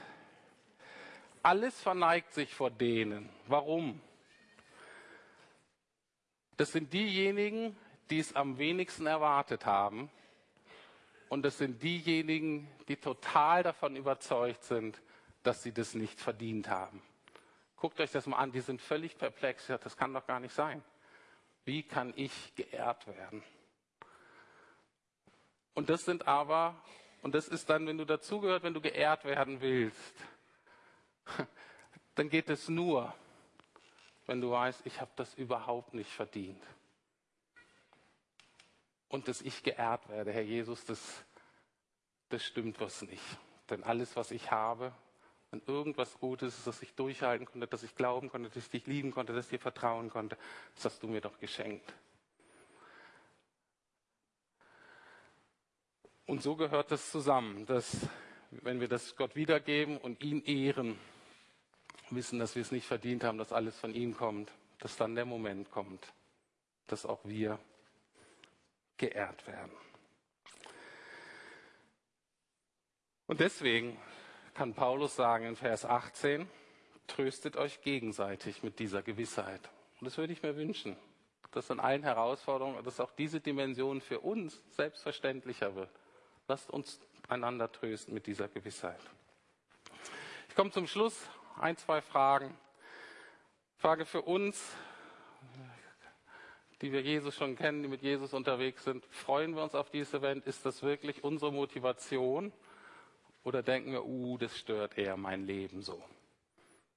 Alles 1.41 1.79
verneigt 1.79 2.33
sich 2.33 2.53
vor 2.53 2.69
denen. 2.69 3.29
Warum? 3.47 4.01
Das 6.57 6.73
sind 6.73 6.91
diejenigen, 6.91 7.77
die 8.09 8.19
es 8.19 8.35
am 8.35 8.57
wenigsten 8.57 9.07
erwartet 9.07 9.65
haben. 9.65 10.09
Und 11.29 11.43
das 11.43 11.57
sind 11.57 11.81
diejenigen, 11.81 12.67
die 12.89 12.97
total 12.97 13.63
davon 13.63 13.95
überzeugt 13.95 14.65
sind, 14.65 15.01
dass 15.43 15.63
sie 15.63 15.71
das 15.71 15.93
nicht 15.93 16.19
verdient 16.19 16.67
haben. 16.67 17.01
Guckt 17.77 18.01
euch 18.01 18.11
das 18.11 18.25
mal 18.27 18.37
an, 18.37 18.51
die 18.51 18.59
sind 18.59 18.81
völlig 18.81 19.17
perplex. 19.17 19.67
Das 19.67 19.95
kann 19.95 20.13
doch 20.13 20.27
gar 20.27 20.41
nicht 20.41 20.53
sein. 20.53 20.83
Wie 21.63 21.83
kann 21.83 22.11
ich 22.17 22.53
geehrt 22.55 23.07
werden? 23.07 23.43
Und 25.77 25.91
das 25.91 26.05
sind 26.05 26.27
aber, 26.27 26.75
und 27.21 27.35
das 27.35 27.47
ist 27.47 27.69
dann, 27.69 27.85
wenn 27.85 27.99
du 27.99 28.05
dazugehört, 28.05 28.63
wenn 28.63 28.73
du 28.73 28.81
geehrt 28.81 29.25
werden 29.25 29.61
willst, 29.61 30.15
dann 32.15 32.29
geht 32.29 32.49
es 32.49 32.67
nur, 32.67 33.13
wenn 34.25 34.41
du 34.41 34.49
weißt, 34.49 34.81
ich 34.85 34.99
habe 35.01 35.11
das 35.17 35.35
überhaupt 35.35 35.93
nicht 35.93 36.09
verdient. 36.09 36.63
Und 39.07 39.27
dass 39.27 39.39
ich 39.39 39.61
geehrt 39.61 40.09
werde, 40.09 40.31
Herr 40.31 40.41
Jesus, 40.41 40.83
das, 40.85 40.99
das 42.29 42.43
stimmt 42.43 42.81
was 42.81 43.03
nicht. 43.03 43.21
Denn 43.69 43.83
alles, 43.83 44.15
was 44.15 44.31
ich 44.31 44.49
habe, 44.49 44.91
wenn 45.51 45.61
irgendwas 45.67 46.17
Gutes 46.17 46.57
ist, 46.57 46.65
dass 46.65 46.81
ich 46.81 46.95
durchhalten 46.95 47.45
konnte, 47.45 47.67
dass 47.67 47.83
ich 47.83 47.93
glauben 47.93 48.31
konnte, 48.31 48.49
dass 48.49 48.57
ich 48.57 48.71
dich 48.71 48.87
lieben 48.87 49.11
konnte, 49.11 49.31
dass 49.31 49.45
ich 49.45 49.51
dir 49.51 49.59
vertrauen 49.59 50.09
konnte, 50.09 50.39
das 50.73 50.85
hast 50.85 51.03
du 51.03 51.07
mir 51.07 51.21
doch 51.21 51.37
geschenkt. 51.37 51.93
Und 56.27 56.43
so 56.43 56.57
gehört 56.57 56.91
das 56.91 57.09
zusammen, 57.09 57.65
dass 57.65 57.95
wenn 58.51 58.81
wir 58.81 58.89
das 58.89 59.15
Gott 59.15 59.35
wiedergeben 59.37 59.97
und 59.97 60.21
ihn 60.21 60.43
ehren, 60.43 60.99
wissen, 62.09 62.37
dass 62.37 62.55
wir 62.55 62.61
es 62.61 62.71
nicht 62.71 62.85
verdient 62.85 63.23
haben, 63.23 63.37
dass 63.37 63.53
alles 63.53 63.79
von 63.79 63.93
ihm 63.93 64.15
kommt, 64.15 64.51
dass 64.79 64.97
dann 64.97 65.15
der 65.15 65.25
Moment 65.25 65.71
kommt, 65.71 66.13
dass 66.87 67.05
auch 67.05 67.23
wir 67.23 67.57
geehrt 68.97 69.47
werden. 69.47 69.71
Und 73.27 73.39
deswegen 73.39 73.97
kann 74.53 74.73
Paulus 74.73 75.15
sagen 75.15 75.45
in 75.45 75.55
Vers 75.55 75.85
18, 75.85 76.49
tröstet 77.07 77.55
euch 77.55 77.81
gegenseitig 77.81 78.63
mit 78.63 78.79
dieser 78.79 79.01
Gewissheit. 79.01 79.69
Und 80.01 80.05
das 80.05 80.17
würde 80.17 80.33
ich 80.33 80.43
mir 80.43 80.57
wünschen, 80.57 80.97
dass 81.51 81.69
in 81.69 81.79
allen 81.79 82.03
Herausforderungen, 82.03 82.83
dass 82.83 82.99
auch 82.99 83.11
diese 83.11 83.39
Dimension 83.39 84.01
für 84.01 84.19
uns 84.19 84.61
selbstverständlicher 84.71 85.73
wird. 85.75 85.89
Lasst 86.47 86.69
uns 86.69 86.99
einander 87.27 87.69
trösten 87.71 88.13
mit 88.13 88.25
dieser 88.25 88.47
Gewissheit. 88.47 88.99
Ich 90.47 90.55
komme 90.55 90.71
zum 90.71 90.87
Schluss. 90.87 91.27
Ein, 91.59 91.75
zwei 91.75 92.01
Fragen. 92.01 92.55
Frage 93.77 94.05
für 94.05 94.21
uns, 94.21 94.75
die 96.81 96.91
wir 96.91 97.01
Jesus 97.01 97.35
schon 97.35 97.55
kennen, 97.55 97.83
die 97.83 97.89
mit 97.89 98.01
Jesus 98.01 98.33
unterwegs 98.33 98.83
sind. 98.85 99.05
Freuen 99.07 99.55
wir 99.55 99.63
uns 99.63 99.75
auf 99.75 99.89
dieses 99.89 100.13
Event? 100.13 100.45
Ist 100.45 100.65
das 100.65 100.83
wirklich 100.83 101.23
unsere 101.23 101.51
Motivation? 101.51 102.53
Oder 103.43 103.61
denken 103.61 103.91
wir, 103.91 104.05
uh, 104.05 104.37
das 104.37 104.57
stört 104.57 104.97
eher 104.97 105.17
mein 105.17 105.45
Leben 105.45 105.81
so? 105.81 106.01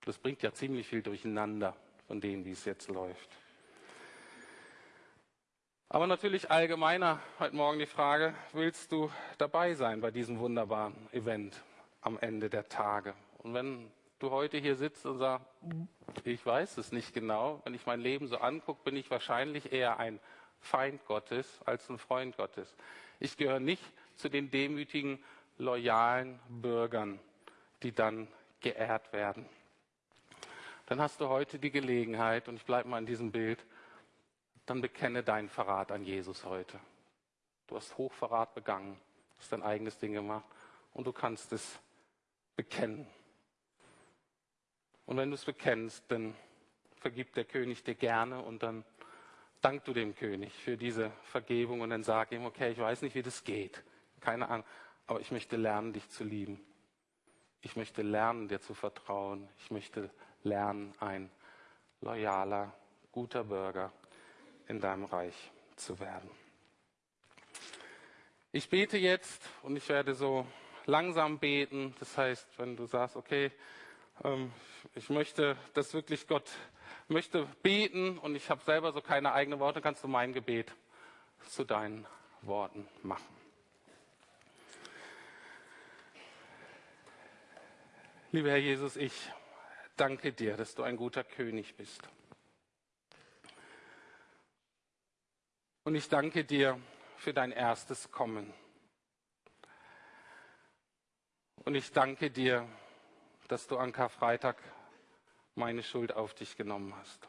Das 0.05 0.19
bringt 0.19 0.43
ja 0.43 0.53
ziemlich 0.53 0.87
viel 0.87 1.03
durcheinander 1.03 1.77
von 2.07 2.21
dem, 2.21 2.45
wie 2.45 2.53
es 2.53 2.65
jetzt 2.65 2.89
läuft. 2.89 3.29
Aber 5.92 6.07
natürlich 6.07 6.53
allgemeiner 6.53 7.18
heute 7.40 7.57
Morgen 7.57 7.81
die 7.81 7.87
Frage, 7.87 8.33
willst 8.53 8.92
du 8.92 9.11
dabei 9.38 9.74
sein 9.74 10.00
bei 10.00 10.12
diesem 10.12 10.38
wunderbaren 10.38 10.94
Event 11.11 11.64
am 12.00 12.16
Ende 12.20 12.48
der 12.48 12.68
Tage? 12.68 13.12
Und 13.38 13.55
wenn 13.55 13.90
du 14.20 14.31
heute 14.31 14.59
hier 14.59 14.76
sitzt 14.76 15.05
und 15.05 15.18
sagst, 15.18 15.48
ich 16.22 16.46
weiß 16.46 16.79
es 16.79 16.92
nicht 16.92 17.12
genau, 17.12 17.61
wenn 17.64 17.74
ich 17.74 17.87
mein 17.87 18.00
Leben 18.00 18.29
so 18.29 18.38
angucke, 18.38 18.85
bin 18.85 18.94
ich 18.94 19.11
wahrscheinlich 19.11 19.72
eher 19.72 19.98
ein 19.98 20.20
Feind 20.61 21.05
Gottes 21.07 21.59
als 21.64 21.88
ein 21.90 21.98
Freund 21.98 22.37
Gottes. 22.37 22.76
Ich 23.18 23.37
gehöre 23.37 23.59
nicht 23.59 23.83
zu 24.14 24.29
den 24.29 24.48
demütigen 24.48 25.18
loyalen 25.59 26.38
Bürgern, 26.48 27.18
die 27.83 27.90
dann 27.90 28.29
geehrt 28.61 29.12
werden. 29.12 29.44
Dann 30.87 31.00
hast 31.00 31.20
du 31.20 31.29
heute 31.29 31.59
die 31.59 31.72
Gelegenheit, 31.72 32.46
und 32.46 32.55
ich 32.55 32.64
bleibe 32.64 32.88
mal 32.88 32.98
in 32.98 33.07
diesem 33.07 33.33
Bild, 33.33 33.59
dann 34.70 34.83
bekenne 34.83 35.24
deinen 35.24 35.48
Verrat 35.48 35.90
an 35.90 36.04
Jesus 36.04 36.44
heute. 36.44 36.78
Du 37.66 37.74
hast 37.74 37.98
Hochverrat 37.98 38.54
begangen, 38.54 39.00
hast 39.37 39.50
dein 39.50 39.64
eigenes 39.64 39.98
Ding 39.98 40.12
gemacht 40.12 40.46
und 40.94 41.09
du 41.09 41.12
kannst 41.12 41.52
es 41.52 41.80
bekennen. 42.54 43.04
Und 45.06 45.16
wenn 45.16 45.28
du 45.28 45.35
es 45.35 45.44
bekennst, 45.44 46.04
dann 46.06 46.37
vergibt 47.00 47.37
der 47.37 47.46
König 47.46 47.83
dir 47.83 47.96
gerne 47.96 48.44
und 48.44 48.62
dann 48.62 48.85
dank 49.61 49.85
du 49.87 49.92
dem 49.92 50.14
König 50.14 50.52
für 50.52 50.76
diese 50.76 51.11
Vergebung 51.24 51.80
und 51.80 51.90
dann 51.90 52.04
sag 52.04 52.30
ihm, 52.30 52.44
okay, 52.44 52.70
ich 52.70 52.78
weiß 52.78 53.02
nicht, 53.02 53.16
wie 53.16 53.22
das 53.22 53.42
geht. 53.42 53.83
Keine 54.20 54.48
Ahnung. 54.48 54.66
Aber 55.09 55.20
ich 55.20 55.33
möchte 55.33 55.56
lernen, 55.56 55.92
dich 55.92 56.09
zu 56.11 56.22
lieben. 56.22 56.64
Ich 57.61 57.74
möchte 57.74 58.02
lernen, 58.02 58.46
dir 58.46 58.61
zu 58.61 58.74
vertrauen. 58.74 59.48
Ich 59.59 59.72
möchte 59.72 60.11
lernen, 60.44 60.94
ein 61.00 61.28
loyaler, 62.00 62.72
guter 63.11 63.42
Bürger 63.42 63.92
in 64.70 64.80
deinem 64.80 65.04
Reich 65.04 65.35
zu 65.74 65.98
werden. 65.98 66.30
Ich 68.52 68.70
bete 68.70 68.96
jetzt 68.98 69.42
und 69.62 69.76
ich 69.76 69.88
werde 69.88 70.14
so 70.14 70.46
langsam 70.87 71.40
beten. 71.40 71.94
Das 71.98 72.16
heißt, 72.16 72.46
wenn 72.56 72.76
du 72.76 72.87
sagst, 72.87 73.16
okay, 73.16 73.50
ähm, 74.22 74.52
ich 74.94 75.11
möchte 75.11 75.56
das 75.74 75.92
wirklich 75.92 76.28
Gott 76.28 76.48
möchte 77.09 77.48
beten 77.64 78.16
und 78.18 78.37
ich 78.37 78.48
habe 78.48 78.62
selber 78.62 78.92
so 78.92 79.00
keine 79.00 79.33
eigenen 79.33 79.59
Worte, 79.59 79.81
kannst 79.81 80.04
du 80.04 80.08
mein 80.08 80.33
Gebet 80.33 80.73
zu 81.48 81.64
deinen 81.64 82.06
Worten 82.42 82.87
machen. 83.02 83.37
Lieber 88.31 88.50
Herr 88.50 88.58
Jesus, 88.58 88.96
ich 88.96 89.33
danke 89.96 90.33
dir, 90.33 90.56
dass 90.56 90.77
du 90.77 90.85
ein 90.85 90.96
guter 90.96 91.25
König 91.25 91.75
bist. 91.75 92.08
Und 95.91 95.97
ich 95.97 96.09
danke 96.09 96.45
dir 96.45 96.81
für 97.17 97.35
dein 97.35 97.51
erstes 97.51 98.13
Kommen. 98.13 98.55
Und 101.65 101.75
ich 101.75 101.91
danke 101.91 102.31
dir, 102.31 102.65
dass 103.49 103.67
du 103.67 103.77
an 103.77 103.91
Karfreitag 103.91 104.57
meine 105.57 105.83
Schuld 105.83 106.13
auf 106.13 106.33
dich 106.33 106.57
genommen 106.57 106.95
hast. 106.95 107.29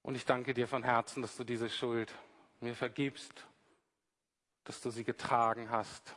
Und 0.00 0.14
ich 0.14 0.24
danke 0.24 0.54
dir 0.54 0.66
von 0.66 0.82
Herzen, 0.82 1.20
dass 1.20 1.36
du 1.36 1.44
diese 1.44 1.68
Schuld 1.68 2.14
mir 2.60 2.74
vergibst, 2.74 3.46
dass 4.64 4.80
du 4.80 4.88
sie 4.88 5.04
getragen 5.04 5.68
hast 5.68 6.16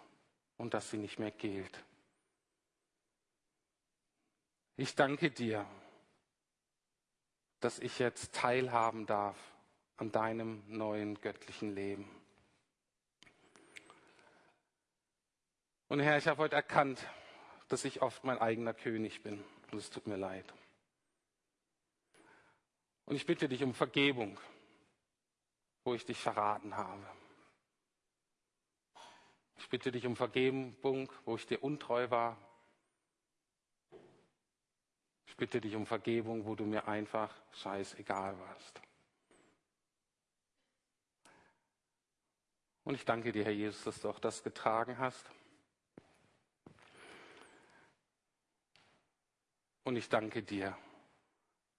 und 0.56 0.74
dass 0.74 0.92
sie 0.92 0.98
nicht 0.98 1.20
mehr 1.20 1.32
gilt. 1.32 1.84
Ich 4.78 4.96
danke 4.96 5.30
dir, 5.30 5.66
dass 7.60 7.80
ich 7.80 8.00
jetzt 8.00 8.34
teilhaben 8.34 9.06
darf 9.06 9.38
an 9.98 10.12
deinem 10.12 10.64
neuen 10.68 11.20
göttlichen 11.22 11.76
Leben. 11.76 12.10
Und 15.88 16.00
Herr, 16.00 16.18
ich 16.18 16.28
habe 16.28 16.42
heute 16.44 16.56
erkannt, 16.56 17.06
dass 17.68 17.84
ich 17.84 18.02
oft 18.02 18.24
mein 18.24 18.38
eigener 18.38 18.74
König 18.74 19.24
bin. 19.24 19.44
Und 19.72 19.78
es 19.78 19.90
tut 19.90 20.08
mir 20.08 20.18
leid. 20.18 20.46
Und 23.06 23.16
ich 23.16 23.26
bitte 23.26 23.50
dich 23.50 23.64
um 23.64 23.74
Vergebung, 23.74 24.40
wo 25.84 25.96
ich 25.96 26.06
dich 26.06 26.20
verraten 26.20 26.78
habe. 26.78 27.06
Ich 29.58 29.68
bitte 29.70 29.92
dich 29.92 30.06
um 30.06 30.16
Vergebung, 30.16 31.12
wo 31.26 31.36
ich 31.36 31.46
dir 31.46 31.64
untreu 31.64 32.10
war. 32.10 32.38
Bitte 35.40 35.62
dich 35.62 35.74
um 35.74 35.86
Vergebung, 35.86 36.46
wo 36.46 36.54
du 36.54 36.66
mir 36.66 36.86
einfach 36.90 37.34
scheißegal 37.54 38.38
warst. 38.38 38.82
Und 42.84 42.96
ich 42.96 43.06
danke 43.06 43.32
dir, 43.32 43.46
Herr 43.46 43.54
Jesus, 43.54 43.86
dass 43.86 44.02
du 44.02 44.10
auch 44.10 44.20
das 44.20 44.44
getragen 44.44 44.98
hast. 44.98 45.32
Und 49.86 49.96
ich 49.96 50.10
danke 50.10 50.44
dir, 50.44 50.78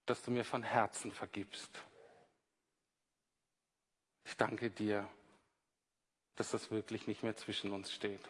dass 0.07 0.23
du 0.23 0.31
mir 0.31 0.43
von 0.43 0.63
Herzen 0.63 1.11
vergibst. 1.11 1.83
Ich 4.25 4.35
danke 4.37 4.71
dir, 4.71 5.07
dass 6.35 6.49
das 6.49 6.71
wirklich 6.71 7.05
nicht 7.05 7.21
mehr 7.21 7.35
zwischen 7.35 7.71
uns 7.71 7.91
steht. 7.91 8.27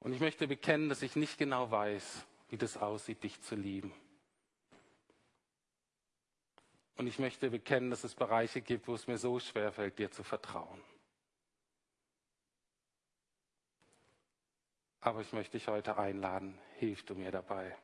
Und 0.00 0.12
ich 0.12 0.20
möchte 0.20 0.46
bekennen, 0.46 0.88
dass 0.88 1.02
ich 1.02 1.16
nicht 1.16 1.38
genau 1.38 1.70
weiß, 1.70 2.26
wie 2.50 2.56
das 2.56 2.76
aussieht, 2.76 3.22
dich 3.22 3.40
zu 3.42 3.54
lieben. 3.54 3.92
Und 6.96 7.06
ich 7.06 7.18
möchte 7.18 7.50
bekennen, 7.50 7.90
dass 7.90 8.04
es 8.04 8.14
Bereiche 8.14 8.60
gibt, 8.60 8.88
wo 8.88 8.94
es 8.94 9.06
mir 9.06 9.18
so 9.18 9.38
schwer 9.38 9.70
fällt, 9.72 9.98
dir 9.98 10.10
zu 10.10 10.24
vertrauen. 10.24 10.82
Aber 15.00 15.20
ich 15.20 15.32
möchte 15.32 15.58
dich 15.58 15.68
heute 15.68 15.96
einladen, 15.96 16.58
hilf 16.76 17.04
du 17.04 17.14
mir 17.14 17.30
dabei. 17.30 17.76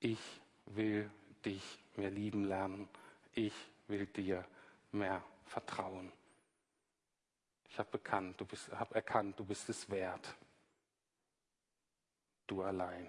Ich 0.00 0.20
will 0.66 1.10
dich 1.44 1.62
mehr 1.96 2.10
lieben 2.10 2.44
lernen. 2.44 2.88
Ich 3.34 3.54
will 3.86 4.06
dir 4.06 4.46
mehr 4.92 5.22
vertrauen. 5.44 6.10
Ich 7.72 7.78
habe 7.78 7.98
hab 8.72 8.94
erkannt, 8.94 9.40
du 9.40 9.46
bist 9.46 9.66
es 9.70 9.88
wert. 9.88 10.36
Du 12.46 12.62
allein. 12.62 13.08